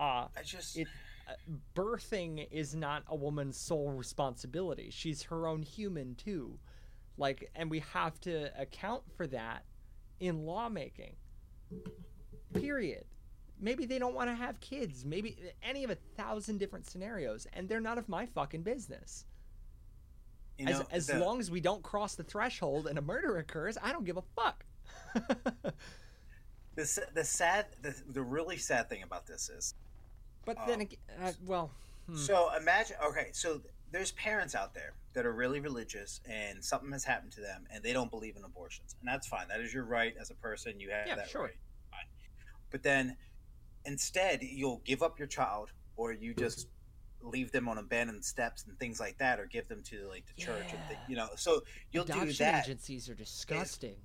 uh, 0.00 0.26
I 0.36 0.42
just 0.44 0.76
it 0.76 0.88
uh, 1.28 1.32
birthing 1.76 2.48
is 2.50 2.74
not 2.74 3.04
a 3.06 3.14
woman's 3.14 3.56
sole 3.58 3.90
responsibility. 3.92 4.88
She's 4.90 5.22
her 5.24 5.46
own 5.46 5.62
human 5.62 6.14
too. 6.16 6.58
Like 7.18 7.50
and 7.54 7.70
we 7.70 7.80
have 7.92 8.18
to 8.22 8.50
account 8.60 9.02
for 9.16 9.26
that 9.28 9.64
in 10.18 10.44
lawmaking. 10.46 11.16
Period. 12.54 13.04
Maybe 13.60 13.84
they 13.84 13.98
don't 13.98 14.14
want 14.14 14.30
to 14.30 14.34
have 14.34 14.58
kids. 14.60 15.04
Maybe 15.04 15.36
any 15.62 15.84
of 15.84 15.90
a 15.90 15.96
thousand 16.16 16.58
different 16.58 16.86
scenarios 16.86 17.46
and 17.52 17.68
they're 17.68 17.80
not 17.80 17.98
of 17.98 18.08
my 18.08 18.24
fucking 18.26 18.62
business. 18.62 19.26
you 20.58 20.64
know 20.64 20.72
as 20.72 20.86
as 20.90 21.06
the- 21.08 21.18
long 21.18 21.40
as 21.40 21.50
we 21.50 21.60
don't 21.60 21.82
cross 21.82 22.14
the 22.14 22.24
threshold 22.24 22.86
and 22.86 22.98
a 22.98 23.02
murder 23.02 23.36
occurs, 23.36 23.76
I 23.82 23.92
don't 23.92 24.04
give 24.04 24.16
a 24.16 24.24
fuck. 24.34 24.64
the 26.74 27.02
the 27.14 27.24
sad 27.24 27.66
the, 27.82 27.94
the 28.08 28.22
really 28.22 28.56
sad 28.56 28.88
thing 28.88 29.02
about 29.02 29.26
this 29.26 29.48
is 29.50 29.74
but 30.44 30.56
then 30.66 30.74
Um, 30.76 30.80
again, 30.80 30.98
uh, 31.20 31.32
well, 31.44 31.70
hmm. 32.06 32.16
So 32.16 32.54
imagine, 32.54 32.96
okay, 33.04 33.30
so 33.32 33.60
there's 33.92 34.12
parents 34.12 34.54
out 34.54 34.74
there 34.74 34.94
that 35.12 35.26
are 35.26 35.32
really 35.32 35.60
religious 35.60 36.20
and 36.24 36.64
something 36.64 36.92
has 36.92 37.04
happened 37.04 37.32
to 37.32 37.40
them 37.40 37.66
and 37.72 37.82
they 37.82 37.92
don't 37.92 38.10
believe 38.10 38.36
in 38.36 38.44
abortions. 38.44 38.94
And 39.00 39.08
that's 39.08 39.26
fine. 39.26 39.48
That 39.48 39.60
is 39.60 39.74
your 39.74 39.84
right 39.84 40.14
as 40.20 40.30
a 40.30 40.34
person. 40.34 40.78
You 40.78 40.90
have 40.90 41.06
Yeah, 41.08 41.16
that 41.16 41.28
sure. 41.28 41.42
right. 41.42 41.56
Fine. 41.90 42.06
But 42.70 42.82
then 42.84 43.16
instead, 43.84 44.42
you'll 44.42 44.82
give 44.84 45.02
up 45.02 45.18
your 45.18 45.26
child 45.28 45.72
or 45.96 46.12
you 46.12 46.34
just 46.34 46.68
leave 47.22 47.50
them 47.52 47.68
on 47.68 47.78
abandoned 47.78 48.24
steps 48.24 48.64
and 48.66 48.78
things 48.78 48.98
like 49.00 49.18
that 49.18 49.38
or 49.40 49.46
give 49.46 49.68
them 49.68 49.82
to 49.82 50.06
like 50.08 50.24
the 50.26 50.40
church 50.40 50.72
and 50.72 50.78
th- 50.88 50.92
Yeah. 50.92 50.96
you 51.08 51.16
know 51.16 51.28
so 51.36 51.62
you'll 51.92 52.04
do 52.04 52.12
that. 52.14 52.22
adoption 52.22 52.46
that 52.46 52.64
agencies 52.64 53.10
are 53.10 53.14
disgusting. 53.14 53.96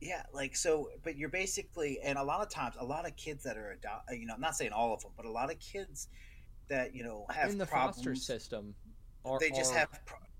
Yeah, 0.00 0.22
like 0.32 0.56
so, 0.56 0.90
but 1.02 1.16
you're 1.16 1.28
basically, 1.28 2.00
and 2.00 2.18
a 2.18 2.22
lot 2.22 2.42
of 2.42 2.50
times, 2.50 2.74
a 2.78 2.84
lot 2.84 3.06
of 3.06 3.16
kids 3.16 3.44
that 3.44 3.56
are 3.56 3.70
adopt, 3.72 4.10
you 4.12 4.26
know, 4.26 4.34
I'm 4.34 4.40
not 4.40 4.56
saying 4.56 4.72
all 4.72 4.92
of 4.92 5.00
them, 5.02 5.12
but 5.16 5.26
a 5.26 5.30
lot 5.30 5.50
of 5.50 5.58
kids 5.58 6.08
that 6.68 6.94
you 6.94 7.04
know 7.04 7.24
have 7.30 7.50
in 7.50 7.58
the 7.58 7.66
problems, 7.66 7.96
foster 7.96 8.14
system 8.14 8.74
are, 9.24 9.38
they 9.38 9.50
just 9.50 9.72
are- 9.72 9.78
have 9.78 9.88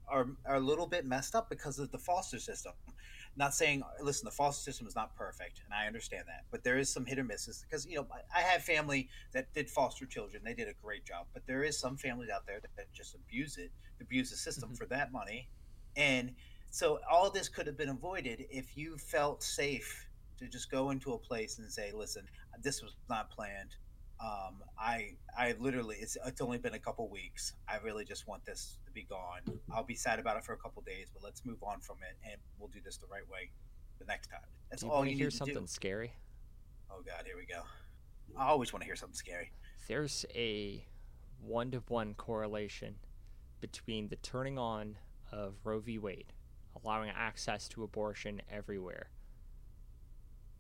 are 0.09 0.27
are 0.45 0.57
a 0.57 0.61
little 0.61 0.87
bit 0.87 1.05
messed 1.05 1.35
up 1.35 1.49
because 1.49 1.79
of 1.79 1.91
the 1.91 1.99
foster 1.99 2.39
system. 2.39 2.73
Not 3.39 3.55
saying, 3.55 3.83
listen, 4.01 4.25
the 4.25 4.31
foster 4.31 4.63
system 4.63 4.87
is 4.87 4.95
not 4.95 5.15
perfect, 5.15 5.61
and 5.65 5.75
I 5.75 5.87
understand 5.87 6.25
that, 6.27 6.45
but 6.51 6.65
there 6.65 6.79
is 6.79 6.91
some 6.91 7.05
hit 7.05 7.19
or 7.19 7.25
misses 7.25 7.63
because 7.63 7.87
you 7.87 7.97
know 7.97 8.07
I- 8.35 8.41
have 8.41 8.63
family 8.63 9.09
that 9.33 9.53
did 9.55 9.69
foster 9.71 10.07
children; 10.07 10.43
they 10.45 10.55
did 10.55 10.69
a 10.69 10.75
great 10.75 11.05
job, 11.05 11.27
but 11.33 11.47
there 11.47 11.63
is 11.63 11.79
some 11.79 11.97
families 11.97 12.31
out 12.31 12.47
there 12.47 12.61
that, 12.61 12.77
that 12.77 12.93
just 12.93 13.15
abuse 13.15 13.59
it, 13.59 13.73
abuse 14.01 14.31
the 14.31 14.37
system 14.37 14.71
Mhm. 14.71 14.79
for 14.79 14.87
that 14.87 15.13
money, 15.13 15.49
and 15.97 16.35
so 16.77 17.01
all 17.11 17.31
this 17.31 17.49
could 17.49 17.67
have 17.67 17.79
been 17.79 17.89
avoided 17.89 18.45
if 18.51 18.77
you 18.77 18.99
felt 18.99 19.43
safe 19.43 20.07
to 20.39 20.47
just 20.47 20.71
go 20.71 20.91
into 20.91 21.15
a 21.15 21.19
place 21.19 21.59
and 21.59 21.73
say, 21.73 21.91
"Listen, 21.91 22.25
this 22.63 22.83
was 22.83 22.95
not 23.09 23.31
planned. 23.31 23.77
Um, 24.21 24.63
I, 24.79 25.15
I 25.39 25.55
literally, 25.59 25.97
it's 25.99 26.19
it's 26.27 26.43
only 26.43 26.59
been 26.59 26.75
a 26.75 26.79
couple 26.79 27.09
weeks. 27.09 27.55
I 27.67 27.79
really 27.79 28.05
just 28.05 28.29
want 28.29 28.45
this 28.45 28.77
to 28.85 28.93
be 28.93 29.05
gone. 29.05 29.41
I'll 29.73 29.85
be 29.85 29.95
sad 29.95 30.19
about 30.19 30.37
it 30.37 30.45
for 30.45 30.53
a 30.53 30.59
couple 30.59 30.83
days, 30.83 31.07
but 31.15 31.23
let's 31.23 31.47
move 31.47 31.63
on 31.63 31.81
from 31.81 31.97
it, 32.03 32.15
and 32.31 32.39
we'll 32.59 32.69
do 32.69 32.81
this 32.85 32.99
the 32.99 33.07
right 33.07 33.27
way 33.33 33.51
the 33.99 34.05
next 34.05 34.27
time." 34.27 34.41
That's 34.69 34.83
Do 34.83 34.89
you 34.89 34.93
all 34.93 35.07
you 35.07 35.17
hear 35.17 35.31
something 35.31 35.55
do. 35.55 35.67
scary? 35.67 36.13
Oh 36.91 37.01
God, 37.07 37.25
here 37.25 37.39
we 37.39 37.47
go. 37.47 37.63
I 38.37 38.49
always 38.49 38.75
want 38.75 38.83
to 38.83 38.87
hear 38.87 38.97
something 38.97 39.17
scary. 39.17 39.51
There's 39.89 40.27
a 40.35 40.85
one 41.41 41.71
to 41.71 41.79
one 41.89 42.13
correlation 42.13 42.97
between 43.63 44.09
the 44.09 44.17
turning 44.17 44.59
on 44.59 44.97
of 45.33 45.55
Roe 45.65 45.81
v. 45.81 45.99
Wade, 45.99 46.35
allowing 46.83 47.11
access 47.11 47.69
to 47.69 47.83
abortion 47.83 48.41
everywhere, 48.51 49.11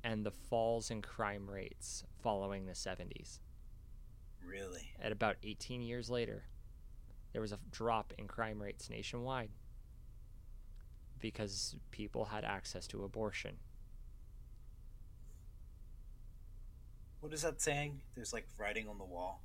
and 0.04 0.24
the 0.24 0.30
falls 0.30 0.90
in 0.90 1.02
crime 1.02 1.48
rates 1.48 2.04
following 2.22 2.66
the 2.66 2.72
70s. 2.72 3.40
Really? 4.46 4.92
At 5.00 5.12
about 5.12 5.36
18 5.42 5.82
years 5.82 6.08
later, 6.08 6.44
there 7.32 7.42
was 7.42 7.52
a 7.52 7.58
drop 7.70 8.12
in 8.18 8.26
crime 8.28 8.62
rates 8.62 8.88
nationwide 8.88 9.50
because 11.18 11.76
people 11.90 12.24
had 12.26 12.44
access 12.44 12.86
to 12.88 13.04
abortion. 13.04 13.56
What 17.20 17.32
is 17.32 17.42
that 17.42 17.60
saying? 17.60 18.00
There's 18.14 18.32
like 18.32 18.46
writing 18.58 18.88
on 18.88 18.98
the 18.98 19.04
wall. 19.04 19.42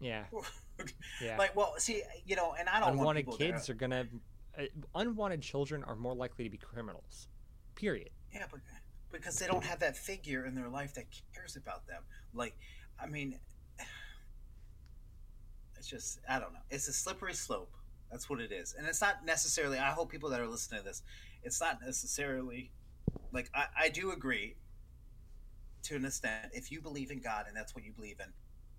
Yeah, 0.00 0.24
yeah. 1.22 1.38
Like, 1.38 1.54
well, 1.56 1.74
see, 1.78 2.02
you 2.26 2.36
know, 2.36 2.54
and 2.58 2.68
I 2.68 2.80
don't 2.80 2.88
want 2.88 2.98
unwanted 2.98 3.24
people 3.24 3.38
that 3.38 3.52
kids 3.52 3.70
are 3.70 3.74
gonna 3.74 4.06
uh, 4.58 4.62
unwanted 4.94 5.42
children 5.42 5.82
are 5.84 5.96
more 5.96 6.14
likely 6.14 6.44
to 6.44 6.50
be 6.50 6.58
criminals 6.58 7.28
period 7.74 8.10
Yeah, 8.32 8.44
but 8.50 8.60
because 9.12 9.38
they 9.38 9.46
don't 9.46 9.64
have 9.64 9.78
that 9.80 9.96
figure 9.96 10.46
in 10.46 10.54
their 10.54 10.68
life 10.68 10.94
that 10.94 11.04
cares 11.34 11.54
about 11.56 11.86
them. 11.86 12.02
Like, 12.34 12.56
I 12.98 13.06
mean, 13.06 13.38
it's 15.76 15.86
just 15.86 16.18
I 16.28 16.38
don't 16.38 16.52
know. 16.52 16.60
It's 16.70 16.88
a 16.88 16.92
slippery 16.92 17.34
slope. 17.34 17.72
That's 18.10 18.28
what 18.28 18.40
it 18.40 18.52
is, 18.52 18.74
and 18.76 18.86
it's 18.86 19.00
not 19.00 19.24
necessarily. 19.24 19.78
I 19.78 19.90
hope 19.90 20.10
people 20.10 20.30
that 20.30 20.40
are 20.40 20.46
listening 20.46 20.80
to 20.80 20.86
this, 20.86 21.02
it's 21.42 21.60
not 21.60 21.78
necessarily 21.84 22.72
like 23.32 23.50
I, 23.54 23.66
I 23.78 23.88
do 23.88 24.12
agree 24.12 24.56
to 25.84 25.96
an 25.96 26.04
extent. 26.04 26.50
If 26.52 26.70
you 26.70 26.80
believe 26.80 27.10
in 27.10 27.20
God 27.20 27.46
and 27.48 27.56
that's 27.56 27.74
what 27.74 27.84
you 27.84 27.92
believe 27.92 28.16
in, 28.20 28.32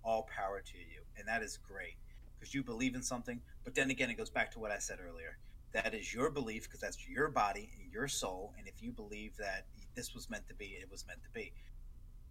all 0.04 0.28
power 0.36 0.62
to 0.62 0.78
you, 0.78 1.02
and 1.18 1.28
that 1.28 1.42
is 1.42 1.58
great 1.58 1.96
because 2.40 2.54
you 2.54 2.64
believe 2.64 2.96
in 2.96 3.02
something. 3.02 3.42
But 3.64 3.76
then 3.76 3.90
again, 3.90 4.10
it 4.10 4.18
goes 4.18 4.30
back 4.30 4.52
to 4.52 4.60
what 4.60 4.72
I 4.72 4.78
said 4.78 5.00
earlier. 5.00 5.38
That 5.74 5.94
is 5.94 6.14
your 6.14 6.30
belief 6.30 6.64
because 6.64 6.80
that's 6.80 7.08
your 7.08 7.30
body 7.30 7.70
and 7.82 7.92
your 7.92 8.08
soul. 8.08 8.54
And 8.58 8.68
if 8.68 8.82
you 8.82 8.92
believe 8.92 9.36
that 9.38 9.66
this 9.96 10.14
was 10.14 10.30
meant 10.30 10.48
to 10.48 10.54
be, 10.54 10.66
it 10.82 10.90
was 10.92 11.06
meant 11.08 11.24
to 11.24 11.30
be, 11.32 11.52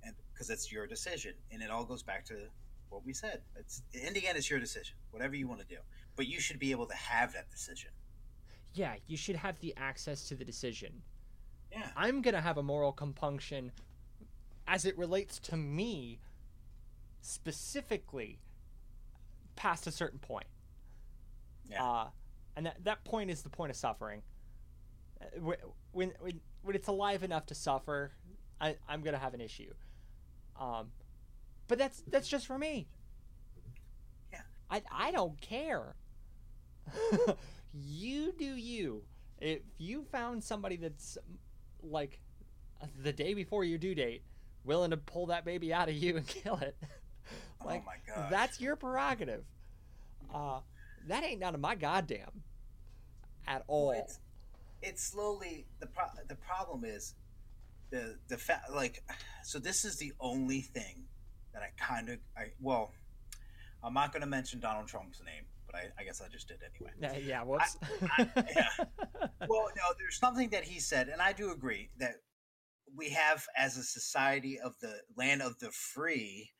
and 0.04 0.14
because 0.32 0.48
it's 0.50 0.70
your 0.72 0.86
decision. 0.86 1.34
And 1.50 1.62
it 1.62 1.70
all 1.70 1.84
goes 1.84 2.02
back 2.02 2.24
to 2.26 2.34
what 2.90 3.04
we 3.04 3.12
said. 3.12 3.40
It's 3.56 3.82
in 3.92 4.12
the 4.14 4.26
end, 4.28 4.38
it's 4.38 4.48
your 4.50 4.60
decision. 4.60 4.96
Whatever 5.10 5.34
you 5.34 5.48
want 5.48 5.60
to 5.60 5.66
do, 5.66 5.78
but 6.16 6.26
you 6.26 6.40
should 6.40 6.58
be 6.58 6.70
able 6.70 6.86
to 6.86 6.94
have 6.94 7.32
that 7.32 7.50
decision. 7.50 7.90
yeah 8.74 8.94
you 9.06 9.16
should 9.16 9.36
have 9.36 9.58
the 9.60 9.74
access 9.76 10.28
to 10.28 10.34
the 10.34 10.44
decision 10.46 11.02
Yeah. 11.70 11.88
i'm 11.94 12.22
gonna 12.22 12.40
have 12.40 12.56
a 12.58 12.62
moral 12.62 12.90
compunction 12.92 13.70
as 14.66 14.84
it 14.86 14.96
relates 14.96 15.38
to 15.40 15.56
me 15.58 16.20
specifically 17.20 18.38
past 19.56 19.86
a 19.86 19.90
certain 19.90 20.18
point. 20.18 20.46
Yeah. 21.70 21.84
Uh, 21.84 22.06
and 22.56 22.66
that, 22.66 22.84
that 22.84 23.04
point 23.04 23.30
is 23.30 23.42
the 23.42 23.50
point 23.50 23.70
of 23.70 23.76
suffering. 23.76 24.22
Uh, 25.20 25.40
When, 25.40 25.58
when, 26.20 26.40
when 26.62 26.76
it's 26.76 26.88
alive 26.88 27.22
enough 27.22 27.46
to 27.46 27.54
suffer, 27.54 28.12
I, 28.60 28.76
I'm 28.88 29.02
going 29.02 29.14
to 29.14 29.20
have 29.20 29.34
an 29.34 29.40
issue. 29.40 29.72
Um, 30.60 30.88
but 31.68 31.78
that's 31.78 32.02
that's 32.06 32.28
just 32.28 32.46
for 32.46 32.58
me. 32.58 32.86
Yeah. 34.32 34.40
I, 34.70 34.82
I 34.92 35.10
don't 35.10 35.40
care. 35.40 35.94
you 37.74 38.32
do 38.38 38.44
you. 38.44 39.02
If 39.40 39.60
you 39.78 40.04
found 40.04 40.44
somebody 40.44 40.76
that's 40.76 41.18
like 41.82 42.20
the 43.02 43.12
day 43.12 43.34
before 43.34 43.64
your 43.64 43.78
due 43.78 43.94
date, 43.94 44.22
willing 44.64 44.90
to 44.90 44.96
pull 44.96 45.26
that 45.26 45.44
baby 45.44 45.72
out 45.72 45.88
of 45.88 45.94
you 45.94 46.16
and 46.16 46.26
kill 46.26 46.56
it, 46.56 46.76
like 47.64 47.82
oh 47.86 48.20
my 48.20 48.28
that's 48.30 48.60
your 48.60 48.76
prerogative. 48.76 49.44
Uh, 50.32 50.60
that 51.08 51.24
ain't 51.24 51.40
none 51.40 51.54
of 51.54 51.60
my 51.60 51.74
goddamn 51.74 52.42
at 53.46 53.64
all. 53.66 53.88
Well, 53.88 54.00
it's, 54.00 54.18
it's 54.82 55.02
slowly 55.02 55.66
the 55.80 55.86
pro- 55.86 56.04
the 56.28 56.36
problem 56.36 56.84
is 56.84 57.14
the 57.90 58.16
the 58.28 58.36
fa- 58.38 58.62
like 58.72 59.02
so 59.44 59.58
this 59.58 59.84
is 59.84 59.96
the 59.96 60.12
only 60.20 60.60
thing 60.60 61.04
that 61.52 61.62
I 61.62 61.68
kind 61.82 62.08
of 62.08 62.18
I 62.36 62.52
well 62.60 62.92
I'm 63.84 63.94
not 63.94 64.12
going 64.12 64.22
to 64.22 64.28
mention 64.28 64.60
Donald 64.60 64.86
Trump's 64.88 65.20
name 65.24 65.44
but 65.66 65.76
I, 65.76 66.00
I 66.00 66.04
guess 66.04 66.20
I 66.20 66.28
just 66.28 66.48
did 66.48 66.58
anyway. 66.62 66.92
Yeah, 67.00 67.16
yeah, 67.18 67.42
whoops. 67.42 67.76
I- 68.18 68.28
yeah. 68.36 68.84
Well, 69.48 69.68
no, 69.76 69.82
there's 69.98 70.18
something 70.18 70.50
that 70.50 70.64
he 70.64 70.78
said, 70.80 71.08
and 71.08 71.20
I 71.20 71.32
do 71.32 71.50
agree 71.50 71.90
that 71.98 72.16
we 72.94 73.08
have, 73.10 73.46
as 73.56 73.76
a 73.76 73.82
society 73.82 74.60
of 74.60 74.74
the 74.80 75.00
land 75.16 75.40
of 75.42 75.58
the 75.58 75.70
free, 75.70 76.50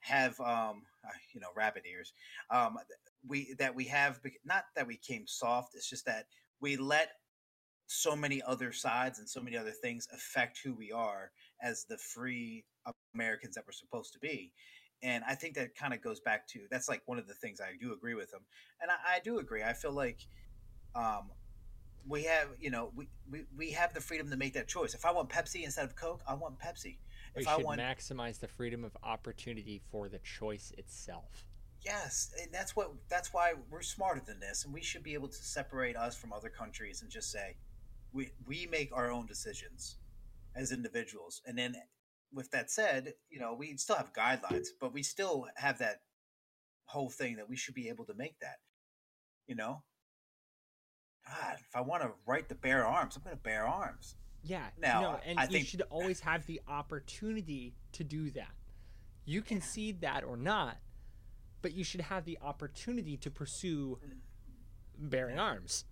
have 0.00 0.38
um, 0.40 0.82
uh, 1.04 1.10
you 1.32 1.40
know, 1.40 1.48
rabbit 1.56 1.84
ears. 1.90 2.12
Um, 2.50 2.76
we 3.26 3.54
that 3.58 3.74
we 3.74 3.84
have 3.84 4.20
not 4.44 4.64
that 4.76 4.86
we 4.86 4.96
came 4.96 5.26
soft. 5.26 5.74
It's 5.74 5.88
just 5.88 6.06
that 6.06 6.26
we 6.60 6.76
let 6.76 7.10
so 7.86 8.14
many 8.14 8.42
other 8.42 8.72
sides 8.72 9.18
and 9.18 9.28
so 9.28 9.40
many 9.40 9.56
other 9.56 9.70
things 9.70 10.06
affect 10.12 10.60
who 10.62 10.74
we 10.74 10.92
are 10.92 11.30
as 11.62 11.84
the 11.88 11.96
free 11.96 12.64
Americans 13.14 13.54
that 13.54 13.64
we're 13.66 13.72
supposed 13.72 14.12
to 14.12 14.18
be. 14.18 14.52
And 15.02 15.24
I 15.26 15.34
think 15.34 15.54
that 15.54 15.74
kind 15.74 15.94
of 15.94 16.02
goes 16.02 16.20
back 16.20 16.46
to 16.48 16.60
that's 16.70 16.88
like 16.88 17.02
one 17.06 17.18
of 17.18 17.26
the 17.26 17.34
things 17.34 17.60
I 17.60 17.76
do 17.80 17.92
agree 17.92 18.14
with 18.14 18.30
them. 18.30 18.42
And 18.80 18.90
I, 18.90 19.16
I 19.16 19.20
do 19.20 19.38
agree. 19.38 19.62
I 19.62 19.72
feel 19.72 19.92
like 19.92 20.26
um, 20.94 21.30
we 22.06 22.24
have, 22.24 22.48
you 22.60 22.70
know, 22.70 22.90
we, 22.94 23.08
we, 23.30 23.44
we 23.56 23.70
have 23.70 23.94
the 23.94 24.00
freedom 24.00 24.28
to 24.30 24.36
make 24.36 24.54
that 24.54 24.68
choice. 24.68 24.94
If 24.94 25.04
I 25.04 25.12
want 25.12 25.28
Pepsi 25.28 25.64
instead 25.64 25.84
of 25.84 25.94
Coke, 25.94 26.22
I 26.26 26.34
want 26.34 26.58
Pepsi. 26.58 26.98
we 27.36 27.42
If 27.42 27.48
I 27.48 27.56
should 27.56 27.64
want, 27.64 27.80
maximize 27.80 28.40
the 28.40 28.48
freedom 28.48 28.84
of 28.84 28.96
opportunity 29.02 29.80
for 29.90 30.08
the 30.08 30.18
choice 30.18 30.72
itself. 30.76 31.47
Yes, 31.84 32.32
and 32.42 32.52
that's 32.52 32.74
what 32.74 32.92
that's 33.08 33.32
why 33.32 33.54
we're 33.70 33.82
smarter 33.82 34.20
than 34.24 34.40
this, 34.40 34.64
and 34.64 34.74
we 34.74 34.82
should 34.82 35.02
be 35.02 35.14
able 35.14 35.28
to 35.28 35.42
separate 35.44 35.96
us 35.96 36.16
from 36.16 36.32
other 36.32 36.48
countries 36.48 37.02
and 37.02 37.10
just 37.10 37.30
say 37.30 37.56
we 38.12 38.30
we 38.46 38.66
make 38.70 38.90
our 38.92 39.10
own 39.10 39.26
decisions 39.26 39.96
as 40.56 40.72
individuals. 40.72 41.40
And 41.46 41.56
then, 41.56 41.76
with 42.32 42.50
that 42.50 42.70
said, 42.70 43.14
you 43.30 43.38
know, 43.38 43.54
we 43.54 43.76
still 43.76 43.96
have 43.96 44.12
guidelines, 44.12 44.66
but 44.80 44.92
we 44.92 45.02
still 45.02 45.46
have 45.56 45.78
that 45.78 46.00
whole 46.86 47.10
thing 47.10 47.36
that 47.36 47.48
we 47.48 47.56
should 47.56 47.74
be 47.74 47.88
able 47.88 48.04
to 48.06 48.14
make 48.14 48.38
that. 48.40 48.56
You 49.46 49.54
know, 49.54 49.82
God, 51.26 51.58
if 51.60 51.76
I 51.76 51.80
want 51.80 52.02
to 52.02 52.10
right 52.26 52.48
the 52.48 52.54
bear 52.56 52.86
arms, 52.86 53.16
I'm 53.16 53.22
going 53.22 53.36
to 53.36 53.42
bear 53.42 53.66
arms. 53.66 54.16
Yeah, 54.42 54.66
Now, 54.78 55.00
no, 55.00 55.20
and 55.24 55.38
I 55.38 55.44
you 55.44 55.48
think- 55.50 55.66
should 55.66 55.82
always 55.90 56.20
have 56.20 56.46
the 56.46 56.60
opportunity 56.68 57.74
to 57.92 58.04
do 58.04 58.30
that. 58.32 58.52
You 59.24 59.42
concede 59.42 60.00
that 60.02 60.24
or 60.24 60.36
not, 60.36 60.78
but 61.62 61.72
you 61.72 61.84
should 61.84 62.00
have 62.02 62.24
the 62.24 62.38
opportunity 62.42 63.16
to 63.18 63.30
pursue 63.30 63.98
bearing 64.98 65.38
arms, 65.38 65.84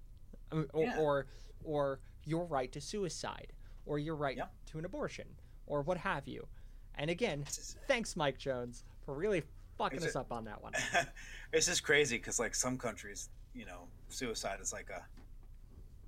um, 0.53 0.67
or, 0.73 0.83
Yeah. 0.85 0.99
or 0.99 1.27
or 1.65 2.01
your 2.25 2.45
right 2.47 2.71
to 2.73 2.81
suicide, 2.81 3.53
or 3.87 3.99
your 3.99 4.15
right 4.15 4.37
Yep. 4.37 4.53
to 4.67 4.79
an 4.79 4.85
abortion, 4.85 5.27
or 5.67 5.83
what 5.83 5.97
have 5.99 6.29
you. 6.29 6.47
And 6.95 7.11
again, 7.11 7.45
thanks, 7.89 8.15
Mike 8.17 8.39
Jones, 8.39 8.85
for 9.05 9.15
really 9.15 9.43
fucking 9.77 9.99
Is 9.99 10.05
us 10.05 10.11
it- 10.11 10.17
up 10.17 10.33
on 10.33 10.45
that 10.45 10.63
one. 10.63 10.73
it's 11.53 11.67
just 11.67 11.83
crazy 11.83 12.19
because 12.19 12.39
like 12.39 12.55
some 12.55 12.79
countries, 12.79 13.31
you 13.55 13.65
know, 13.67 13.89
suicide 14.09 14.61
is 14.61 14.73
like 14.73 14.91
a, 14.91 15.05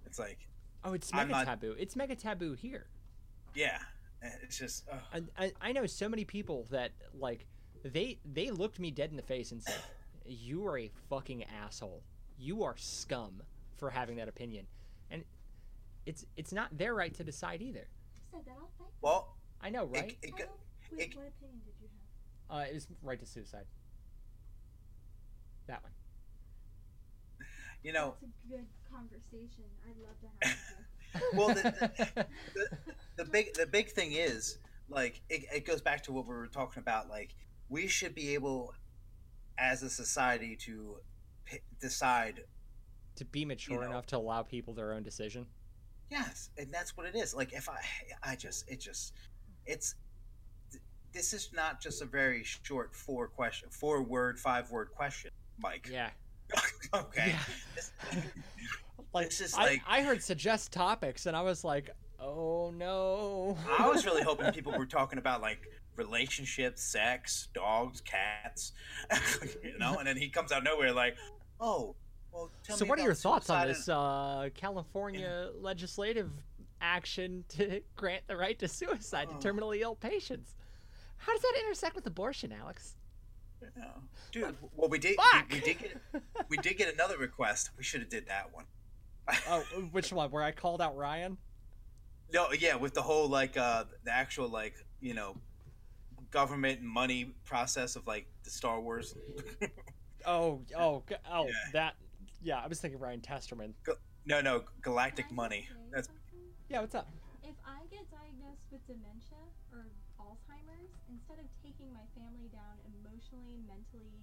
it's 0.07 0.18
like 0.18 0.38
Oh, 0.85 0.92
it's 0.92 1.12
mega 1.12 1.31
not- 1.33 1.47
taboo. 1.47 1.75
It's 1.79 1.97
mega 1.97 2.14
taboo 2.14 2.53
here. 2.55 2.87
yeah, 3.55 3.79
it's 4.23 4.57
just 4.59 4.85
I, 5.37 5.53
I 5.61 5.73
know 5.73 5.87
so 5.87 6.09
many 6.09 6.25
people 6.25 6.66
that 6.71 6.92
like 7.14 7.47
they 7.85 8.19
they 8.25 8.51
looked 8.51 8.79
me 8.79 8.91
dead 8.91 9.11
in 9.11 9.17
the 9.17 9.23
face 9.23 9.53
and 9.53 9.62
said 9.62 9.81
you 10.27 10.67
are 10.67 10.79
a 10.79 10.91
fucking 11.09 11.45
asshole 11.45 12.03
you 12.38 12.62
are 12.62 12.75
scum 12.77 13.43
for 13.77 13.91
having 13.91 14.17
that 14.17 14.29
opinion 14.29 14.67
and 15.11 15.25
it's 16.07 16.25
it's 16.37 16.53
not 16.53 16.77
their 16.77 16.95
right 16.95 17.14
to 17.14 17.25
decide 17.25 17.62
either 17.62 17.87
said 18.31 18.41
that, 18.45 18.53
I'll 18.59 18.71
fight. 18.79 18.88
well, 19.01 19.37
i 19.61 19.71
know 19.71 19.85
right 19.87 20.17
it, 20.23 20.29
I 20.29 20.31
go- 20.31 20.37
don't- 20.38 20.51
Wait, 20.99 21.11
it- 21.11 21.17
what 21.17 21.27
opinion 21.29 21.61
did 21.64 21.75
you 21.81 21.88
have? 22.51 22.59
uh 22.59 22.62
it 22.71 22.77
is 22.77 22.87
right 23.03 23.19
to 23.21 23.27
suicide 23.27 23.67
that 25.67 25.83
one 25.83 25.93
you 27.85 27.93
know, 27.93 28.14
it's 28.21 28.33
a 28.45 28.57
good 28.57 28.67
conversation. 28.93 29.62
I'd 29.87 29.95
love 30.03 30.19
to 30.21 30.49
have 30.49 30.59
you. 31.33 31.38
Well, 31.38 31.49
the- 31.55 32.27
the, 32.55 32.69
the 33.17 33.25
big 33.25 33.55
the 33.55 33.67
big 33.67 33.91
thing 33.91 34.12
is 34.12 34.59
like 34.91 35.21
it, 35.31 35.45
it 35.55 35.64
goes 35.64 35.81
back 35.81 36.03
to 36.05 36.12
what 36.12 36.27
we 36.27 36.35
were 36.35 36.49
talking 36.49 36.81
about. 36.81 37.09
Like 37.09 37.35
we 37.68 37.87
should 37.87 38.14
be 38.14 38.35
able, 38.35 38.74
as 39.59 39.83
a 39.83 39.90
society, 39.90 40.57
to 40.57 40.96
p- 41.44 41.59
decide. 41.81 42.40
to 43.16 43.24
be 43.24 43.44
mature 43.44 43.81
know. 43.83 43.87
enough 43.90 44.07
to 44.07 44.16
allow 44.16 44.42
people 44.42 44.74
their 44.74 44.92
own 44.92 45.02
decision 45.02 45.46
Yes, 46.11 46.48
and 46.57 46.72
that's 46.72 46.96
what 46.96 47.04
it 47.07 47.14
is. 47.14 47.35
Like 47.35 47.52
if 47.52 47.68
I, 47.68 47.78
I 48.22 48.35
just 48.37 48.66
it 48.70 48.81
just 48.81 49.12
it's. 49.66 49.94
th- 50.72 50.83
This 51.12 51.35
is 51.35 51.50
not 51.52 51.83
just 51.83 52.00
a 52.00 52.07
very 52.07 52.42
short 52.44 52.94
four 52.94 53.28
question, 53.28 53.68
four 53.70 54.02
word, 54.02 54.38
five 54.38 54.70
word 54.70 54.88
question, 54.96 55.31
Mike. 55.59 55.87
yeah 55.92 56.11
okay. 56.94 57.35
Yeah. 58.14 58.20
Like, 59.14 59.26
This 59.28 59.40
is 59.40 59.54
I, 59.54 59.64
like- 59.64 59.83
I 59.87 60.02
heard 60.02 60.22
suggest 60.22 60.70
topics 60.72 61.26
and 61.26 61.35
i 61.37 61.40
was 61.40 61.64
like 61.64 61.90
oh 62.20 62.70
no 62.76 63.57
I 63.78 63.88
was 63.88 64.04
really 64.04 64.22
hoping 64.31 64.52
people 64.52 64.72
were 64.76 64.87
talking 64.87 65.18
about 65.18 65.40
like 65.40 65.61
relationships, 65.99 66.83
sex, 66.83 67.49
dogs, 67.53 68.01
cats, 68.01 68.73
you 69.63 69.77
know, 69.79 69.97
and 69.99 70.07
then 70.07 70.17
he 70.17 70.29
comes 70.29 70.53
out 70.53 70.59
of 70.59 70.65
nowhere 70.65 70.93
like, 70.93 71.17
"Oh, 71.61 71.95
well, 72.33 72.51
tell 72.63 72.77
so 72.77 72.87
what 72.87 72.99
are 72.99 73.03
your 73.03 73.15
thoughts 73.15 73.51
on 73.51 73.67
this 73.67 73.89
uh, 73.89 74.49
California 74.55 75.51
legislative 75.61 76.31
action 76.81 77.45
to 77.51 77.81
grant 77.97 78.23
the 78.29 78.37
right 78.37 78.59
to 78.59 78.69
suicide 78.69 79.29
Oh. 79.31 79.39
to 79.39 79.49
terminally 79.49 79.81
ill 79.81 79.97
patients? 79.97 80.55
How 81.17 81.33
does 81.33 81.43
that 81.43 81.55
intersect 81.61 81.97
with 81.97 82.07
abortion, 82.07 82.53
Alex? 82.53 82.95
Yeah. 83.77 83.85
Dude, 84.31 84.57
well, 84.77 84.89
we 84.89 85.01
did, 85.01 85.17
we, 85.19 85.57
we 85.57 85.61
did 85.61 85.79
get, 85.81 86.23
we 86.49 86.57
did 86.59 86.77
get 86.79 86.95
another 86.95 87.19
request. 87.19 87.71
We 87.77 87.83
should 87.83 88.01
have 88.01 88.09
did 88.09 88.29
that 88.29 88.55
one. 88.55 88.65
oh, 89.49 89.61
which 89.91 90.13
one? 90.13 90.31
Where 90.31 90.45
I 90.45 90.53
called 90.53 90.81
out 90.81 90.97
Ryan? 90.97 91.37
No, 92.33 92.53
yeah, 92.53 92.77
with 92.77 92.95
the 92.95 93.03
whole 93.03 93.27
like 93.29 93.57
uh 93.57 93.85
the 94.05 94.13
actual 94.13 94.49
like 94.49 94.75
you 95.01 95.15
know 95.15 95.35
government 96.31 96.83
money 96.83 97.33
process 97.45 97.97
of 97.97 98.07
like 98.07 98.27
the 98.45 98.51
Star 98.51 98.81
Wars. 98.81 99.14
Oh, 100.27 100.61
oh, 100.77 101.05
oh, 101.31 101.47
Yeah. 101.47 101.53
that. 101.73 101.95
Yeah, 102.43 102.59
I 102.59 102.67
was 102.67 102.81
thinking 102.81 103.01
Ryan 103.01 103.21
Testerman. 103.21 103.73
no, 104.27 104.41
no, 104.43 104.64
galactic 104.83 105.31
money. 105.33 105.69
That's 105.91 106.09
something? 106.09 106.53
Yeah, 106.69 106.81
what's 106.81 106.95
up? 106.95 107.09
If 107.43 107.55
I 107.64 107.87
get 107.91 108.05
diagnosed 108.11 108.67
with 108.71 108.85
dementia 108.87 109.38
or 109.73 109.87
Alzheimer's, 110.21 110.91
instead 111.09 111.38
of 111.38 111.47
taking 111.64 111.88
my 111.95 112.05
family 112.19 112.51
down 112.53 112.77
emotionally, 113.01 113.62
mentally, 113.67 114.21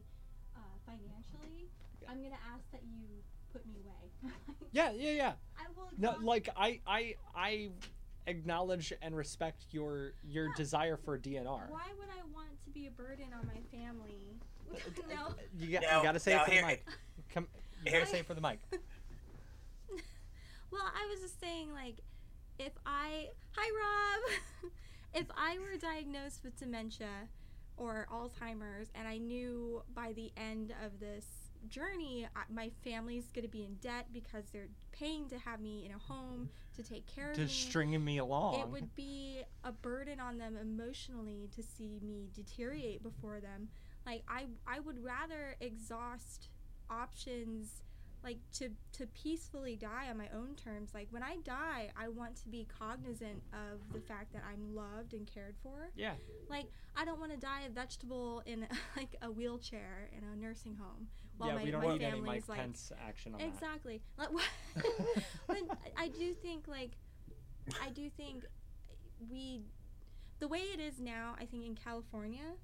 uh, 0.56 0.60
financially, 0.86 1.72
Yeah. 2.02 2.12
I'm 2.12 2.22
gonna 2.22 2.44
ask 2.54 2.70
that 2.72 2.84
you 2.84 3.24
put 3.52 3.66
me 3.66 3.74
away. 3.82 4.32
Yeah, 4.74 4.92
yeah, 4.92 5.12
yeah. 5.12 5.34
I 5.58 5.64
will. 5.76 5.90
No, 5.98 6.18
like 6.22 6.50
I, 6.56 6.82
I, 6.86 7.16
I 7.34 7.70
acknowledge 8.28 8.92
and 9.02 9.16
respect 9.16 9.66
your 9.72 10.14
your 10.24 10.48
Yeah. 10.48 10.54
desire 10.58 10.98
for 10.98 11.18
DNR. 11.18 11.70
Why 11.70 11.88
would 11.98 12.10
I 12.10 12.24
want 12.34 12.50
to 12.66 12.70
be 12.72 12.88
a 12.88 12.92
burden 12.92 13.28
on 13.38 13.46
my 13.48 13.62
family? 13.78 14.40
Uh, 14.76 14.78
no. 15.08 15.26
Uh, 15.28 15.34
you 15.60 15.68
got, 15.72 15.84
Now- 15.84 15.98
you 16.00 16.04
got 16.04 16.12
to 16.14 16.20
say 16.20 16.36
it 16.36 16.44
for 16.44 16.52
here- 16.52 16.62
the 16.62 16.68
mic. 16.68 16.86
Come, 17.30 17.48
you 17.86 17.92
here- 17.92 18.00
got 18.02 18.06
to 18.08 18.12
say 18.12 18.20
it 18.20 18.26
for 18.26 18.34
the 18.34 18.42
mic. 18.42 18.60
Well, 20.72 20.82
I 20.84 21.08
was 21.10 21.22
just 21.22 21.40
saying, 21.40 21.72
like, 21.72 21.98
if 22.60 22.74
I. 22.86 23.30
Hi, 23.56 24.22
Rob! 24.64 24.72
if 25.14 25.28
I 25.38 25.58
were 25.60 25.78
diagnosed 25.78 26.44
with 26.44 26.58
dementia 26.60 27.30
or 27.78 28.08
Alzheimer's 28.12 28.90
and 28.96 29.08
I 29.08 29.18
knew 29.18 29.84
by 29.94 30.12
the 30.14 30.32
end 30.36 30.74
of 30.84 31.00
this 31.00 31.26
journey, 31.66 32.28
I, 32.36 32.42
my 32.52 32.72
family's 32.84 33.30
going 33.34 33.44
to 33.44 33.52
be 33.52 33.64
in 33.64 33.76
debt 33.76 34.08
because 34.14 34.46
they're 34.52 34.70
paying 34.92 35.28
to 35.30 35.38
have 35.40 35.60
me 35.60 35.86
in 35.86 35.92
a 35.94 35.98
home 35.98 36.50
to 36.76 36.84
take 36.84 37.06
care 37.08 37.32
of 37.32 37.38
me. 37.38 37.46
Just 37.46 37.62
stringing 37.62 38.04
me 38.04 38.18
along. 38.18 38.60
It 38.60 38.68
would 38.68 38.96
be 38.96 39.42
a 39.64 39.72
burden 39.72 40.20
on 40.20 40.38
them 40.38 40.58
emotionally 40.58 41.50
to 41.56 41.64
see 41.64 42.00
me 42.02 42.30
deteriorate 42.34 43.04
before 43.04 43.40
them. 43.40 43.70
Like 44.06 44.24
I 44.28 44.46
I 44.68 44.80
would 44.80 45.04
rather 45.04 45.56
exhaust 45.60 46.50
options 46.90 47.82
like 48.26 48.40
to 48.54 48.70
to 48.94 49.06
peacefully 49.08 49.76
die 49.76 50.08
on 50.10 50.18
my 50.18 50.28
own 50.36 50.56
terms. 50.56 50.90
Like 50.94 51.08
when 51.12 51.24
I 51.24 51.38
die, 51.44 51.92
I 51.96 52.10
want 52.10 52.36
to 52.38 52.50
be 52.50 52.68
cognizant 52.80 53.44
of 53.54 53.94
the 53.94 54.00
fact 54.00 54.34
that 54.34 54.42
I'm 54.52 54.76
loved 54.76 55.14
and 55.14 55.30
cared 55.32 55.56
for. 55.62 55.92
yeah. 55.96 56.14
Like 56.50 56.66
I 56.98 57.06
don't 57.06 57.20
want 57.20 57.32
to 57.32 57.38
die 57.38 57.62
a 57.68 57.70
vegetable 57.70 58.42
in 58.46 58.68
like 58.98 59.16
a 59.22 59.32
wheelchair 59.32 60.10
in 60.12 60.24
a 60.24 60.36
nursing 60.36 60.76
home 60.76 61.08
while 61.38 61.50
yeah, 61.50 61.56
my, 61.56 61.64
we 61.64 61.72
don't 61.72 61.84
my 61.84 61.94
need 61.94 62.02
any 62.02 62.12
Mike 62.22 62.22
family's 62.22 62.50
like 62.50 62.60
Pence 62.60 62.92
action 63.08 63.34
on 63.34 63.40
that. 63.40 63.48
exactly. 63.48 64.02
Like, 64.18 64.30
but 65.48 65.58
I 65.96 66.08
do 66.08 66.34
think 66.34 66.68
like 66.68 66.92
I 67.82 67.90
do 67.90 68.10
think 68.10 68.44
we 69.30 69.62
the 70.40 70.48
way 70.48 70.60
it 70.60 70.80
is 70.80 71.00
now. 71.00 71.36
I 71.40 71.46
think 71.46 71.66
in 71.66 71.76
California. 71.76 72.56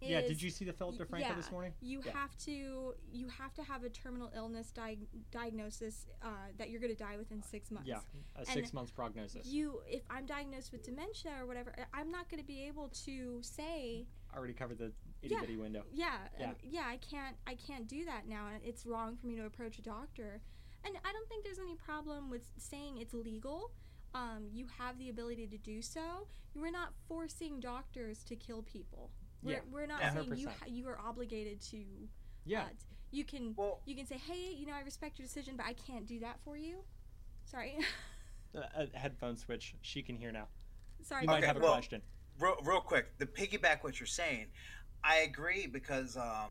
Yeah, 0.00 0.20
did 0.20 0.40
you 0.40 0.50
see 0.50 0.64
the 0.64 0.72
Philip 0.72 0.96
DeFranco 0.96 1.20
yeah. 1.20 1.34
this 1.34 1.50
morning? 1.50 1.72
You 1.80 2.02
Yeah. 2.04 2.12
have 2.12 2.36
to 2.38 2.94
you 3.10 3.28
have 3.28 3.52
to 3.54 3.62
have 3.62 3.84
a 3.84 3.88
terminal 3.88 4.30
illness 4.34 4.72
diag- 4.74 5.06
diagnosis 5.30 6.06
uh, 6.22 6.28
that 6.56 6.70
you're 6.70 6.80
going 6.80 6.94
to 6.94 6.98
die 6.98 7.16
within 7.16 7.42
six 7.42 7.70
months. 7.70 7.88
Yeah, 7.88 8.00
a 8.36 8.44
six 8.46 8.72
months 8.72 8.90
prognosis. 8.92 9.46
You, 9.46 9.80
if 9.86 10.02
I'm 10.10 10.26
diagnosed 10.26 10.72
with 10.72 10.84
dementia 10.84 11.32
or 11.40 11.46
whatever, 11.46 11.74
I'm 11.92 12.10
not 12.10 12.28
going 12.30 12.40
to 12.40 12.46
be 12.46 12.62
able 12.66 12.88
to 13.06 13.42
say, 13.42 14.06
I 14.32 14.36
Already 14.36 14.52
covered 14.52 14.78
the 14.78 14.92
itty 15.22 15.34
Yeah. 15.34 15.40
bitty 15.40 15.56
window. 15.56 15.84
yeah, 15.92 16.28
Yeah. 16.38 16.50
uh, 16.50 16.54
yeah, 16.62 16.84
I 16.86 16.98
can't, 16.98 17.36
I 17.46 17.54
can't 17.54 17.88
do 17.88 18.04
that 18.04 18.28
now, 18.28 18.48
and 18.48 18.62
it's 18.64 18.86
wrong 18.86 19.16
for 19.16 19.26
me 19.26 19.36
to 19.36 19.46
approach 19.46 19.78
a 19.78 19.82
doctor. 19.82 20.40
And 20.84 20.96
I 21.04 21.12
don't 21.12 21.28
think 21.28 21.44
there's 21.44 21.58
any 21.58 21.74
problem 21.74 22.30
with 22.30 22.42
saying 22.56 22.98
it's 22.98 23.14
legal. 23.14 23.72
Um, 24.14 24.46
you 24.52 24.66
have 24.78 24.96
the 24.98 25.08
ability 25.10 25.48
to 25.48 25.58
do 25.58 25.82
so. 25.82 26.28
You 26.54 26.64
are 26.64 26.70
not 26.70 26.94
forcing 27.08 27.60
doctors 27.60 28.22
to 28.24 28.36
kill 28.36 28.62
people. 28.62 29.10
We're, 29.42 29.52
Yeah, 29.52 29.58
we're 29.70 29.86
not 29.86 30.00
yeah. 30.00 30.14
saying 30.14 30.36
you 30.36 30.46
100%. 30.48 30.50
ha- 30.50 30.66
you 30.68 30.88
are 30.88 30.98
obligated 30.98 31.60
to. 31.70 31.78
Yeah, 32.44 32.62
uh, 32.62 32.66
you 33.10 33.24
can 33.24 33.54
Well, 33.56 33.80
you 33.86 33.94
can 33.94 34.06
say, 34.06 34.16
hey, 34.18 34.52
you 34.56 34.66
know, 34.66 34.72
I 34.74 34.80
respect 34.80 35.18
your 35.18 35.26
decision, 35.26 35.54
but 35.56 35.66
I 35.66 35.72
can't 35.74 36.06
do 36.06 36.20
that 36.20 36.38
for 36.44 36.56
you. 36.56 36.78
Sorry, 37.44 37.76
a, 38.54 38.60
a 38.82 38.98
headphone 38.98 39.36
switch. 39.36 39.74
She 39.82 40.02
can 40.02 40.16
hear 40.16 40.32
now. 40.32 40.48
sorry. 41.02 41.22
You 41.22 41.28
might 41.28 41.44
have 41.44 41.56
a 41.56 41.60
well- 41.60 41.72
question. 41.72 42.02
real, 42.38 42.56
real 42.64 42.80
quick, 42.80 43.16
the 43.18 43.26
piggyback 43.26 43.82
what 43.84 43.98
you're 44.00 44.06
saying, 44.06 44.46
I 45.04 45.18
agree 45.18 45.66
because 45.66 46.16
um, 46.16 46.48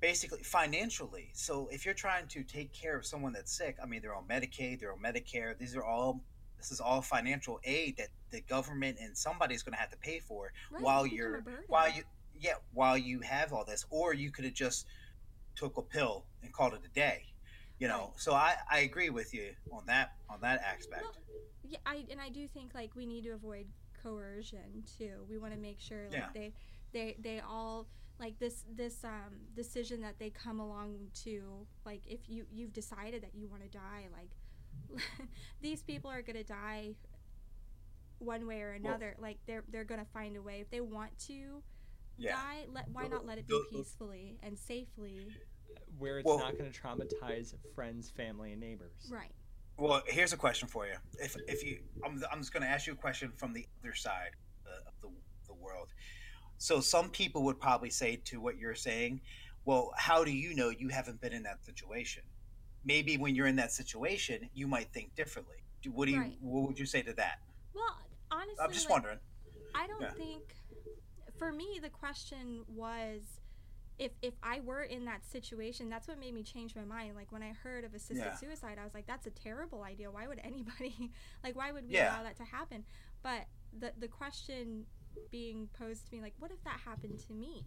basically 0.00 0.42
financially. 0.42 1.30
So 1.34 1.68
if 1.72 1.84
you're 1.84 1.94
trying 1.94 2.26
to 2.28 2.42
take 2.44 2.72
care 2.72 2.96
of 2.96 3.04
someone 3.04 3.32
that's 3.32 3.56
sick, 3.56 3.76
I 3.82 3.86
mean, 3.86 4.02
they're 4.02 4.14
on 4.14 4.24
Medicaid, 4.28 4.80
they're 4.80 4.92
on 4.92 5.00
Medicare. 5.00 5.56
These 5.58 5.74
are 5.76 5.84
all. 5.84 6.22
This 6.64 6.72
is 6.72 6.80
all 6.80 7.02
financial 7.02 7.60
aid 7.64 7.98
that 7.98 8.08
the 8.30 8.40
government 8.40 8.96
and 8.98 9.14
somebody's 9.14 9.62
going 9.62 9.74
to 9.74 9.78
have 9.78 9.90
to 9.90 9.98
pay 9.98 10.18
for 10.18 10.50
Right, 10.70 10.82
while 10.82 11.06
you 11.06 11.12
become 11.18 11.34
a 11.46 11.50
you're 11.50 11.64
while 11.66 11.90
you 11.90 12.02
yeah 12.40 12.54
while 12.72 12.96
you 12.96 13.20
have 13.20 13.52
all 13.52 13.66
this, 13.66 13.84
or 13.90 14.14
you 14.14 14.30
could 14.30 14.46
have 14.46 14.54
just 14.54 14.86
took 15.56 15.76
a 15.76 15.82
pill 15.82 16.24
and 16.42 16.54
called 16.54 16.72
it 16.72 16.80
a 16.82 16.88
day. 16.94 17.24
You 17.78 17.88
know, 17.88 17.98
Right. 17.98 18.10
so 18.16 18.32
I, 18.32 18.54
I 18.70 18.78
agree 18.78 19.10
with 19.10 19.34
you 19.34 19.50
on 19.70 19.84
that 19.88 20.12
on 20.30 20.40
that 20.40 20.62
aspect. 20.62 21.02
Well, 21.02 21.12
yeah, 21.68 21.78
I 21.84 22.06
and 22.10 22.18
I 22.18 22.30
do 22.30 22.48
think 22.48 22.74
like 22.74 22.96
we 22.96 23.04
need 23.04 23.24
to 23.24 23.32
avoid 23.32 23.66
coercion 24.02 24.84
too. 24.96 25.26
We 25.28 25.36
want 25.36 25.52
to 25.52 25.60
make 25.60 25.80
sure 25.80 26.04
like 26.10 26.12
Yeah. 26.12 26.28
they 26.32 26.52
they 26.94 27.16
they 27.20 27.40
all 27.40 27.88
like 28.18 28.38
this 28.38 28.64
this 28.74 29.04
um 29.04 29.34
decision 29.54 30.00
that 30.00 30.18
they 30.18 30.30
come 30.30 30.60
along 30.60 31.08
to 31.24 31.66
like 31.84 32.00
if 32.06 32.20
you 32.26 32.46
you've 32.50 32.72
decided 32.72 33.22
that 33.22 33.34
you 33.34 33.48
want 33.48 33.62
to 33.62 33.68
die 33.68 34.08
like 34.16 34.30
these 35.62 35.82
people 35.82 36.10
are 36.10 36.22
going 36.22 36.36
to 36.36 36.44
die 36.44 36.94
one 38.18 38.46
way 38.46 38.62
or 38.62 38.72
another 38.72 39.14
like 39.18 39.38
they're 39.46 39.64
they're 39.70 39.84
going 39.84 40.00
to 40.00 40.06
find 40.12 40.36
a 40.36 40.42
way 40.42 40.60
if 40.60 40.70
they 40.70 40.80
want 40.80 41.10
to 41.18 41.62
yeah. 42.16 42.32
die 42.32 42.64
let 42.72 42.88
why 42.92 43.06
not 43.06 43.26
let 43.26 43.38
it 43.38 43.46
be 43.46 43.60
peacefully 43.70 44.38
and 44.42 44.58
safely 44.58 45.26
Where 45.98 46.18
it's 46.18 46.26
Well- 46.26 46.38
not 46.38 46.56
going 46.56 46.70
to 46.70 46.80
traumatize 46.80 47.54
friends, 47.74 48.10
family, 48.10 48.52
and 48.52 48.60
neighbors. 48.60 49.10
right 49.10 49.32
Well, 49.76 50.02
here's 50.06 50.32
a 50.32 50.36
question 50.36 50.68
for 50.68 50.86
you. 50.86 50.94
If 51.20 51.36
if 51.48 51.64
you, 51.64 51.80
I'm, 52.04 52.22
I'm 52.30 52.38
just 52.38 52.52
going 52.52 52.62
to 52.62 52.68
ask 52.68 52.86
you 52.86 52.92
a 52.92 52.96
question 52.96 53.32
from 53.34 53.52
the 53.52 53.66
other 53.80 53.94
side 53.94 54.30
of 54.66 54.94
the 55.02 55.08
the 55.48 55.54
world. 55.54 55.88
So 56.58 56.80
some 56.80 57.10
people 57.10 57.42
would 57.44 57.58
probably 57.58 57.90
say 57.90 58.16
to 58.26 58.40
what 58.40 58.56
you're 58.56 58.76
saying, 58.76 59.20
well, 59.64 59.92
how 59.96 60.24
do 60.24 60.30
you 60.30 60.54
know 60.54 60.70
you 60.70 60.88
haven't 60.88 61.20
been 61.20 61.32
in 61.32 61.42
that 61.42 61.64
situation? 61.64 62.22
Maybe 62.84 63.16
when 63.16 63.34
you're 63.34 63.46
in 63.46 63.56
that 63.56 63.72
situation, 63.72 64.48
you 64.54 64.66
might 64.66 64.92
think 64.92 65.14
differently. 65.14 65.56
What 65.92 66.06
do 66.06 66.12
you? 66.12 66.18
Right. 66.20 66.38
What 66.40 66.66
would 66.68 66.78
you 66.78 66.86
say 66.86 67.02
to 67.02 67.12
that? 67.14 67.38
well 67.74 67.96
honestly 68.30 68.56
I'm 68.64 68.72
just 68.72 68.86
like, 68.86 68.92
wondering. 68.92 69.18
I 69.74 69.86
don't 69.86 70.00
Yeah. 70.02 70.10
think 70.12 70.42
for 71.38 71.52
me 71.52 71.78
the 71.82 71.90
question 71.90 72.64
was 72.68 73.20
if 73.98 74.12
if 74.22 74.34
I 74.42 74.60
were 74.60 74.82
in 74.82 75.04
that 75.04 75.24
situation, 75.24 75.88
that's 75.88 76.08
what 76.08 76.18
made 76.18 76.34
me 76.34 76.42
change 76.42 76.74
my 76.74 76.84
mind. 76.84 77.14
Like 77.16 77.30
when 77.32 77.42
I 77.42 77.52
heard 77.52 77.84
of 77.84 77.94
assisted 77.94 78.16
Yeah. 78.24 78.34
suicide, 78.36 78.78
I 78.80 78.84
was 78.84 78.94
like, 78.94 79.06
that's 79.06 79.26
a 79.26 79.30
terrible 79.30 79.82
idea. 79.82 80.10
Why 80.10 80.26
would 80.26 80.40
anybody 80.42 81.10
like 81.44 81.54
why 81.56 81.70
would 81.72 81.86
we 81.86 81.94
Yeah. 81.94 82.12
allow 82.14 82.22
that 82.22 82.36
to 82.36 82.44
happen? 82.44 82.84
But 83.22 83.46
the 83.78 83.92
the 83.98 84.08
question 84.08 84.86
being 85.30 85.68
posed 85.78 86.06
to 86.08 86.14
me 86.14 86.20
like 86.22 86.34
what 86.38 86.50
if 86.50 86.62
that 86.64 86.80
happened 86.84 87.18
to 87.26 87.34
me? 87.34 87.64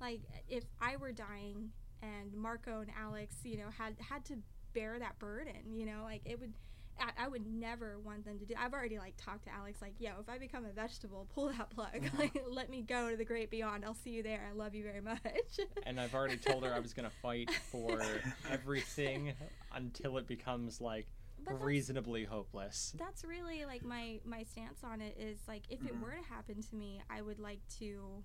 Like 0.00 0.22
if 0.48 0.64
I 0.80 0.96
were 0.96 1.12
dying 1.12 1.72
and 2.02 2.32
Marco 2.34 2.80
and 2.80 2.90
Alex, 2.98 3.36
you 3.44 3.56
know, 3.58 3.70
had 3.76 3.94
had 4.00 4.24
to 4.26 4.36
bear 4.72 4.98
that 4.98 5.18
burden, 5.18 5.74
you 5.74 5.84
know, 5.86 6.02
like 6.04 6.22
it 6.24 6.38
would 6.40 6.52
I, 6.98 7.24
I 7.24 7.28
would 7.28 7.46
never 7.46 7.98
want 7.98 8.26
them 8.26 8.38
to 8.38 8.44
do. 8.44 8.52
I've 8.58 8.74
already 8.74 8.98
like 8.98 9.14
talked 9.16 9.44
to 9.44 9.54
Alex, 9.54 9.80
like, 9.80 9.94
yo, 9.98 10.10
if 10.20 10.28
I 10.28 10.36
become 10.36 10.66
a 10.66 10.70
vegetable, 10.72 11.26
pull 11.34 11.48
that 11.48 11.70
plug. 11.70 12.02
like, 12.18 12.36
let 12.50 12.68
me 12.68 12.82
go 12.82 13.08
to 13.10 13.16
the 13.16 13.24
great 13.24 13.50
beyond. 13.50 13.84
I'll 13.86 13.94
see 13.94 14.10
you 14.10 14.22
there. 14.22 14.46
I 14.50 14.54
love 14.54 14.74
you 14.74 14.82
very 14.84 15.00
much. 15.00 15.20
And 15.86 15.98
I've 15.98 16.14
already 16.14 16.36
told 16.36 16.62
her 16.64 16.74
I 16.74 16.78
was 16.78 16.92
going 16.92 17.08
to 17.08 17.16
fight 17.22 17.50
for 17.72 18.02
everything 18.50 19.32
until 19.74 20.18
it 20.18 20.26
becomes 20.26 20.80
like 20.80 21.06
but 21.42 21.52
that's, 21.52 21.64
reasonably 21.64 22.24
hopeless. 22.24 22.92
that's 22.98 23.24
really 23.24 23.64
like 23.64 23.82
my 23.82 24.20
my 24.26 24.42
stance 24.42 24.80
on 24.84 25.00
it 25.00 25.16
is 25.18 25.38
like 25.48 25.62
if 25.70 25.80
it 25.86 25.94
Mhm. 25.94 26.02
were 26.02 26.10
to 26.10 26.22
happen 26.28 26.62
to 26.62 26.76
me, 26.76 27.00
I 27.08 27.22
would 27.22 27.38
like 27.38 27.60
to. 27.78 28.22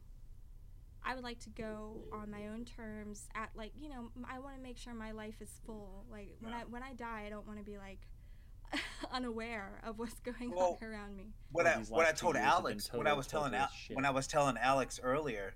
I 1.06 1.14
would 1.16 1.24
like 1.24 1.40
to 1.42 1.50
go 1.50 2.04
on 2.12 2.32
my 2.32 2.48
own 2.48 2.66
terms. 2.66 3.28
At 3.36 3.50
like 3.56 3.72
you 3.80 3.90
know, 3.90 4.10
I 4.30 4.40
want 4.40 4.56
to 4.56 4.62
make 4.62 4.78
sure 4.78 4.94
my 4.94 5.12
life 5.12 5.42
is 5.42 5.52
full. 5.66 6.06
Like 6.12 6.36
when 6.40 6.52
Yeah. 6.54 6.60
I 6.60 6.64
when 6.64 6.84
I 6.84 6.94
die, 6.94 7.24
I 7.26 7.30
don't 7.30 7.46
want 7.48 7.60
to 7.60 7.66
be 7.66 7.78
like 7.78 8.00
unaware 9.12 9.80
of 9.86 10.00
what's 10.00 10.20
going 10.22 10.52
Well, 10.52 10.78
on 10.82 10.88
around 10.88 11.16
me. 11.16 11.34
what 11.52 11.68
I 11.68 11.76
what 11.90 12.08
I 12.08 12.12
told 12.12 12.36
years 12.36 12.46
have 12.46 12.64
been 12.64 12.72
Alex, 12.72 12.90
what 12.94 13.08
I 13.08 13.14
was 13.14 13.28
telling 13.28 13.52
total 13.52 13.68
Al- 13.90 13.96
when 13.96 14.06
I 14.06 14.10
was 14.12 14.28
telling 14.28 14.58
Alex 14.58 15.00
earlier, 15.02 15.54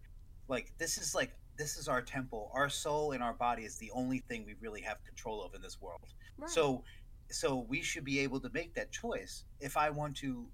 like 0.47 0.71
this 0.77 0.97
is 0.97 1.15
like 1.15 1.31
this 1.57 1.77
is 1.77 1.87
our 1.87 2.01
temple. 2.01 2.51
Our 2.53 2.69
soul 2.69 3.11
and 3.11 3.21
our 3.23 3.33
body 3.33 3.63
is 3.65 3.77
the 3.77 3.91
only 3.91 4.19
thing 4.19 4.45
we 4.45 4.55
really 4.61 4.81
have 4.81 5.03
control 5.03 5.43
of 5.43 5.53
in 5.55 5.61
this 5.61 5.81
world. 5.81 5.99
Right. 6.37 6.49
So, 6.49 6.83
so 7.29 7.65
we 7.67 7.81
should 7.81 8.05
be 8.05 8.19
able 8.19 8.39
to 8.39 8.49
make 8.53 8.73
that 8.75 8.91
choice. 8.93 9.43
If 9.59 9.75
I 9.75 9.89
want 9.89 10.15
to, 10.17 10.47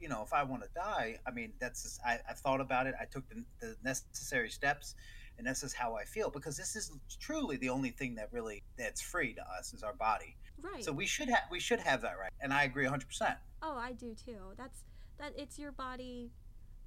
you 0.00 0.08
know, 0.08 0.22
if 0.24 0.32
I 0.32 0.42
want 0.42 0.62
to 0.62 0.68
die, 0.74 1.18
I 1.26 1.30
mean, 1.30 1.52
that's 1.60 1.82
just, 1.82 2.00
I, 2.06 2.18
I've 2.28 2.38
thought 2.38 2.60
about 2.60 2.86
it. 2.86 2.94
I 3.00 3.04
took 3.04 3.28
the, 3.28 3.44
the 3.60 3.76
necessary 3.82 4.48
steps, 4.50 4.94
and 5.38 5.46
this 5.46 5.62
is 5.62 5.72
how 5.72 5.94
I 5.94 6.04
feel 6.04 6.30
because 6.30 6.56
this 6.56 6.74
is 6.76 6.92
truly 7.20 7.56
the 7.56 7.68
only 7.68 7.90
thing 7.90 8.14
that 8.16 8.28
really 8.32 8.62
that's 8.76 9.00
free 9.00 9.34
to 9.34 9.42
us 9.58 9.72
is 9.72 9.82
our 9.82 9.94
body. 9.94 10.36
right. 10.60 10.84
So 10.84 10.92
we 10.92 11.06
should 11.06 11.28
have 11.28 11.42
we 11.50 11.60
should 11.60 11.78
have 11.80 12.02
that 12.02 12.18
right, 12.20 12.32
and 12.40 12.52
I 12.52 12.64
agree 12.64 12.84
100. 12.84 13.06
percent 13.06 13.34
Oh, 13.62 13.76
I 13.76 13.92
do 13.92 14.14
too. 14.14 14.38
That's 14.56 14.84
that. 15.18 15.32
It's 15.36 15.58
your 15.58 15.72
body. 15.72 16.30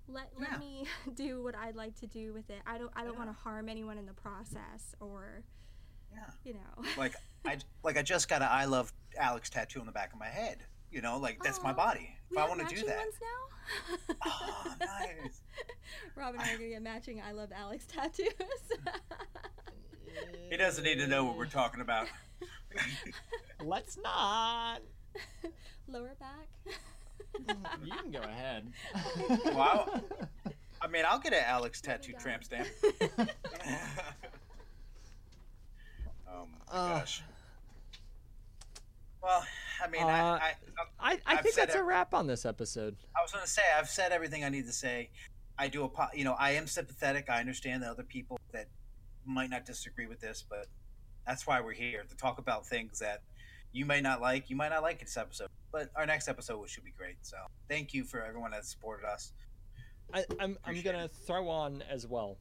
Let 0.07 0.31
let 0.37 0.51
Yeah. 0.51 0.57
me 0.57 0.85
do 1.15 1.41
what 1.43 1.55
I'd 1.55 1.75
like 1.75 1.95
to 2.01 2.07
do 2.07 2.33
with 2.33 2.49
it. 2.49 2.59
I 2.65 2.77
don't 2.77 2.91
I 2.95 3.03
don't 3.03 3.13
Yeah. 3.13 3.19
want 3.19 3.29
to 3.29 3.37
harm 3.41 3.69
anyone 3.69 3.97
in 3.97 4.05
the 4.05 4.13
process, 4.13 4.95
or 4.99 5.43
Yeah. 6.13 6.29
you 6.43 6.53
know. 6.53 6.83
Like 6.97 7.15
I 7.45 7.57
like 7.83 7.97
I 7.97 8.01
just 8.01 8.27
got 8.27 8.41
an 8.41 8.49
I 8.51 8.65
love 8.65 8.91
Alex 9.17 9.49
tattoo 9.49 9.79
on 9.79 9.85
the 9.85 9.91
back 9.93 10.11
of 10.13 10.19
my 10.19 10.27
head. 10.27 10.57
You 10.91 11.01
know, 11.01 11.17
like 11.19 11.41
that's 11.41 11.61
my 11.63 11.71
oh. 11.71 11.75
body. 11.75 12.17
We 12.31 12.37
If 12.37 12.43
I 12.43 12.47
want 12.47 12.67
to 12.67 12.75
do 12.75 12.85
that. 12.85 12.97
Ones 12.97 13.15
now? 13.21 13.27
Oh, 14.25 14.73
nice. 14.79 15.41
Rob 16.15 16.33
and 16.33 16.41
I 16.43 16.53
are 16.53 16.57
gonna 16.57 16.69
get 16.69 16.81
matching 16.81 17.21
I 17.25 17.31
love 17.31 17.51
Alex 17.55 17.85
tattoos. 17.91 18.27
He 20.49 20.57
doesn't 20.57 20.83
need 20.83 20.97
to 20.99 21.07
know 21.07 21.23
what 21.25 21.37
we're 21.37 21.45
talking 21.45 21.79
about. 21.81 22.07
Let's 23.63 23.97
not. 23.97 24.81
Lower 25.87 26.15
back. 26.19 26.75
you 27.83 27.93
can 27.93 28.11
go 28.11 28.19
ahead. 28.19 28.67
Wow. 29.53 30.01
I 30.81 30.87
mean, 30.87 31.03
I'll 31.07 31.19
get 31.19 31.33
an 31.33 31.43
Alex 31.45 31.81
Let 31.85 32.01
tattoo 32.01 32.13
tramp 32.19 32.43
stamp. 32.43 32.67
oh 36.27 36.47
my 36.47 36.57
Uh. 36.69 36.99
gosh. 36.99 37.21
Well, 39.21 39.45
I 39.83 39.87
mean, 39.89 40.03
Uh, 40.03 40.07
I, 40.07 40.53
I, 40.99 41.11
I, 41.13 41.19
I 41.25 41.41
think 41.41 41.55
that's 41.55 41.75
a 41.75 41.83
wrap 41.83 42.13
on 42.13 42.27
this 42.27 42.45
episode. 42.45 42.95
I 43.17 43.21
was 43.21 43.31
going 43.31 43.43
to 43.43 43.49
say 43.49 43.61
I've 43.77 43.89
said 43.89 44.11
everything 44.11 44.43
I 44.43 44.49
need 44.49 44.65
to 44.67 44.71
say. 44.73 45.09
I 45.57 45.67
do 45.67 45.83
a, 45.85 46.09
you 46.13 46.23
know, 46.23 46.33
I 46.39 46.51
am 46.51 46.67
sympathetic. 46.67 47.29
I 47.29 47.39
understand 47.39 47.83
that 47.83 47.89
other 47.91 48.03
people 48.03 48.39
that 48.51 48.67
might 49.25 49.49
not 49.49 49.65
disagree 49.65 50.07
with 50.07 50.19
this, 50.19 50.43
but 50.47 50.67
that's 51.27 51.45
why 51.45 51.61
we're 51.61 51.73
here 51.73 52.03
to 52.07 52.15
talk 52.15 52.39
about 52.39 52.65
things 52.65 52.99
that 52.99 53.21
you 53.71 53.85
may 53.85 54.01
not 54.01 54.21
like. 54.21 54.49
You 54.49 54.55
might 54.55 54.69
not 54.69 54.81
like 54.81 54.99
this 54.99 55.17
episode, 55.17 55.49
but 55.71 55.89
our 55.95 56.05
next 56.05 56.27
episode 56.27 56.67
should 56.69 56.83
be 56.83 56.91
great. 56.97 57.17
So 57.21 57.37
thank 57.69 57.93
you 57.93 58.03
for 58.03 58.23
everyone 58.23 58.51
that 58.51 58.65
supported 58.65 59.05
us. 59.05 59.33
I, 60.13 60.25
I'm 60.39 60.57
I'm 60.65 60.81
gonna 60.81 61.07
throw 61.07 61.47
on 61.47 61.83
as 61.89 62.05
well 62.07 62.37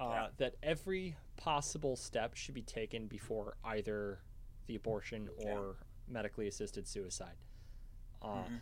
uh, 0.00 0.04
Yeah. 0.08 0.26
that 0.38 0.54
every 0.62 1.16
possible 1.36 1.96
step 1.96 2.34
should 2.34 2.54
be 2.54 2.62
taken 2.62 3.08
before 3.08 3.56
either 3.64 4.20
the 4.68 4.76
abortion 4.76 5.28
or. 5.38 5.76
Medically 6.08 6.48
assisted 6.48 6.86
suicide. 6.86 7.36
Uh, 8.20 8.44
Mhm. 8.44 8.60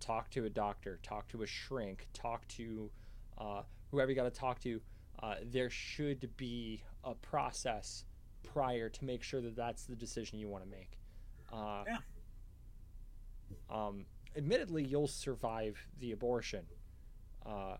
Talk 0.00 0.30
to 0.30 0.44
a 0.46 0.50
doctor, 0.50 0.98
talk 1.02 1.28
to 1.28 1.42
a 1.42 1.46
shrink, 1.46 2.08
talk 2.12 2.46
to 2.48 2.90
uh, 3.38 3.62
whoever 3.90 4.10
you 4.10 4.16
got 4.16 4.24
to 4.24 4.30
talk 4.30 4.58
to. 4.60 4.80
Uh, 5.18 5.36
there 5.42 5.68
should 5.70 6.34
be 6.36 6.82
a 7.04 7.14
process 7.14 8.04
prior 8.42 8.88
to 8.88 9.04
make 9.04 9.22
sure 9.22 9.40
that 9.42 9.54
that's 9.56 9.84
the 9.86 9.94
decision 9.96 10.38
you 10.38 10.48
want 10.48 10.64
to 10.64 10.70
make. 10.70 10.98
Uh, 11.52 11.84
Yeah. 11.86 11.98
Um, 13.68 14.06
admittedly, 14.36 14.84
you'll 14.84 15.06
survive 15.08 15.86
the 15.98 16.12
abortion. 16.12 16.66
Uh, 17.44 17.76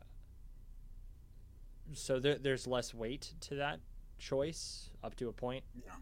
so 1.92 2.20
there, 2.20 2.38
there's 2.38 2.66
less 2.66 2.94
weight 2.94 3.34
to 3.40 3.54
that 3.56 3.80
choice 4.18 4.90
up 5.02 5.14
to 5.16 5.28
a 5.28 5.32
point. 5.32 5.64
Yeah. 5.74 5.96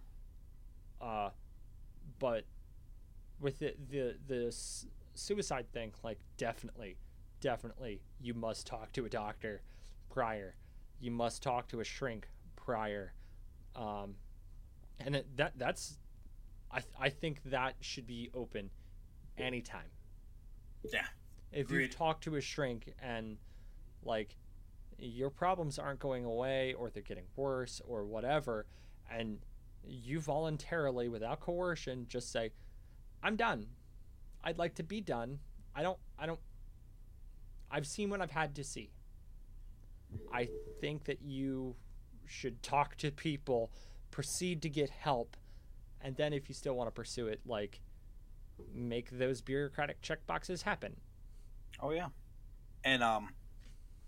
Uh, 1.01 1.31
but 2.19 2.45
with 3.41 3.59
the 3.59 3.75
the 3.91 4.17
the 4.27 4.57
suicide 5.15 5.67
thing, 5.73 5.93
like 6.03 6.19
definitely, 6.37 6.97
definitely, 7.41 8.03
you 8.21 8.35
must 8.35 8.67
talk 8.67 8.93
to 8.93 9.05
a 9.05 9.09
doctor 9.09 9.63
prior. 10.11 10.57
You 11.01 11.11
must 11.11 11.43
talk 11.43 11.69
to 11.69 11.81
a 11.81 11.85
shrink 11.85 12.29
prior. 12.57 13.13
Um, 13.77 14.17
and 14.99 15.17
it, 15.17 15.37
that 15.37 15.53
that's, 15.57 15.99
I 16.73 16.81
I 16.99 17.09
think 17.09 17.43
that 17.47 17.75
should 17.81 18.07
be 18.07 18.31
open, 18.35 18.71
anytime. 19.37 19.91
Yeah. 20.93 21.07
If 21.53 21.71
you 21.71 21.89
talk 21.89 22.21
to 22.23 22.37
a 22.37 22.41
shrink 22.41 22.93
and 23.03 23.39
like 24.05 24.37
your 24.99 25.31
problems 25.31 25.79
aren't 25.79 26.01
going 26.01 26.25
away 26.25 26.75
or 26.75 26.91
they're 26.91 27.03
getting 27.03 27.27
worse 27.37 27.81
or 27.87 28.05
whatever 28.05 28.67
and 29.11 29.39
you 29.85 30.21
voluntarily 30.21 31.09
without 31.09 31.41
coercion 31.41 32.05
just 32.09 32.31
say 32.31 32.51
i'm 33.23 33.37
done 33.37 33.67
i'd 34.45 34.59
like 34.59 34.75
to 34.75 34.83
be 34.83 35.01
done 35.01 35.39
i 35.75 35.83
don't 35.83 35.99
i 36.19 36.27
don't 36.27 36.41
i've 37.71 37.87
seen 37.87 38.11
what 38.11 38.21
i've 38.21 38.31
had 38.31 38.55
to 38.55 38.65
see 38.65 38.91
i 40.33 40.49
think 40.81 41.05
that 41.05 41.23
you 41.23 41.75
should 42.27 42.63
talk 42.63 42.97
to 42.97 43.11
people 43.11 43.71
proceed 44.11 44.63
to 44.63 44.69
get 44.69 44.91
help 44.91 45.37
and 46.01 46.17
then 46.17 46.33
if 46.33 46.49
you 46.49 46.55
still 46.55 46.75
want 46.75 46.87
to 46.87 46.93
pursue 46.93 47.27
it 47.27 47.41
like 47.47 47.81
make 48.75 49.11
those 49.11 49.41
bureaucratic 49.41 50.01
check 50.03 50.27
boxes 50.27 50.63
happen 50.63 50.97
Oh 51.81 51.91
yeah. 51.91 52.09
And 52.85 53.03
um, 53.03 53.31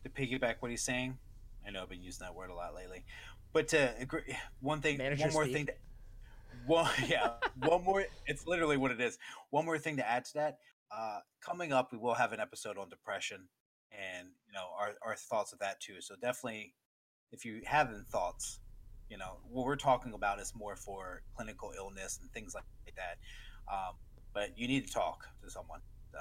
to 0.05 0.11
piggyback 0.11 0.57
what 0.61 0.71
he's 0.71 0.83
saying, 0.83 1.19
I 1.67 1.71
know 1.71 1.83
I've 1.83 1.89
been 1.89 2.03
using 2.03 2.25
that 2.25 2.35
word 2.35 2.51
a 2.51 2.55
lot 2.55 2.75
lately, 2.75 3.05
but 3.53 3.69
to 3.69 3.95
agree, 3.99 4.37
one 4.61 4.81
thing, 4.81 4.99
Manager 4.99 5.25
one 5.25 5.33
more 5.33 5.45
speak. 5.45 5.57
thing. 5.57 5.67
To, 5.67 5.73
one, 6.67 6.91
yeah, 7.09 7.33
one 7.65 7.85
more. 7.85 8.05
It's 8.27 8.47
literally 8.47 8.77
what 8.77 8.91
it 8.91 9.01
is. 9.01 9.19
One 9.51 9.65
more 9.65 9.79
thing 9.79 9.97
to 9.97 10.09
add 10.09 10.25
to 10.27 10.35
that. 10.35 10.59
Uh, 10.95 11.21
coming 11.41 11.73
up, 11.73 11.93
we 11.93 11.99
will 11.99 12.15
have 12.15 12.33
an 12.33 12.41
episode 12.41 12.77
on 12.79 12.89
depression, 12.89 13.49
and 13.93 14.29
you 14.47 14.53
know 14.53 14.67
our 14.79 14.95
our 15.05 15.17
thoughts 15.17 15.53
of 15.53 15.59
that 15.61 15.81
too. 15.81 16.01
So 16.01 16.15
definitely, 16.21 16.75
if 17.33 17.45
you 17.45 17.63
have 17.65 17.89
any 17.89 18.03
thoughts, 18.11 18.61
you 19.09 19.19
know 19.19 19.39
what 19.49 19.67
we're 19.67 19.77
talking 19.77 20.15
about 20.15 20.41
is 20.41 20.53
more 20.57 20.77
for 20.77 21.23
clinical 21.37 21.73
illness 21.77 22.19
and 22.21 22.31
things 22.33 22.55
like 22.55 22.65
that. 22.97 23.19
Um, 23.73 23.95
but 24.33 24.59
you 24.59 24.69
need 24.69 24.87
to 24.87 24.93
talk 24.93 25.27
to 25.43 25.51
someone. 25.51 25.81
So 26.13 26.19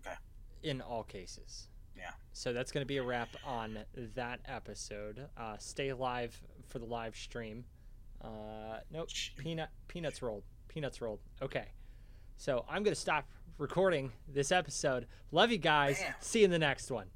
okay. 0.00 0.16
in 0.62 0.80
all 0.80 1.04
cases. 1.04 1.68
Yeah. 1.96 2.12
So 2.32 2.52
that's 2.52 2.70
going 2.70 2.82
to 2.82 2.86
be 2.86 2.98
a 2.98 3.02
wrap 3.02 3.30
on 3.44 3.80
that 4.14 4.40
episode. 4.46 5.28
Uh, 5.36 5.56
stay 5.58 5.92
live 5.92 6.40
for 6.68 6.78
the 6.78 6.84
live 6.84 7.16
stream. 7.16 7.64
Uh, 8.22 8.80
nope. 8.90 9.08
Peanut 9.36 9.70
peanuts 9.88 10.22
rolled. 10.22 10.44
Peanuts 10.68 11.00
rolled. 11.00 11.20
Okay. 11.42 11.66
So 12.36 12.64
I'm 12.68 12.82
going 12.82 12.94
to 12.94 13.00
stop 13.00 13.28
recording 13.58 14.12
this 14.28 14.52
episode. 14.52 15.06
Love 15.32 15.50
you 15.50 15.58
guys. 15.58 15.98
Bam. 16.00 16.14
See 16.20 16.38
you 16.40 16.44
in 16.46 16.50
the 16.50 16.58
next 16.58 16.90
one. 16.90 17.08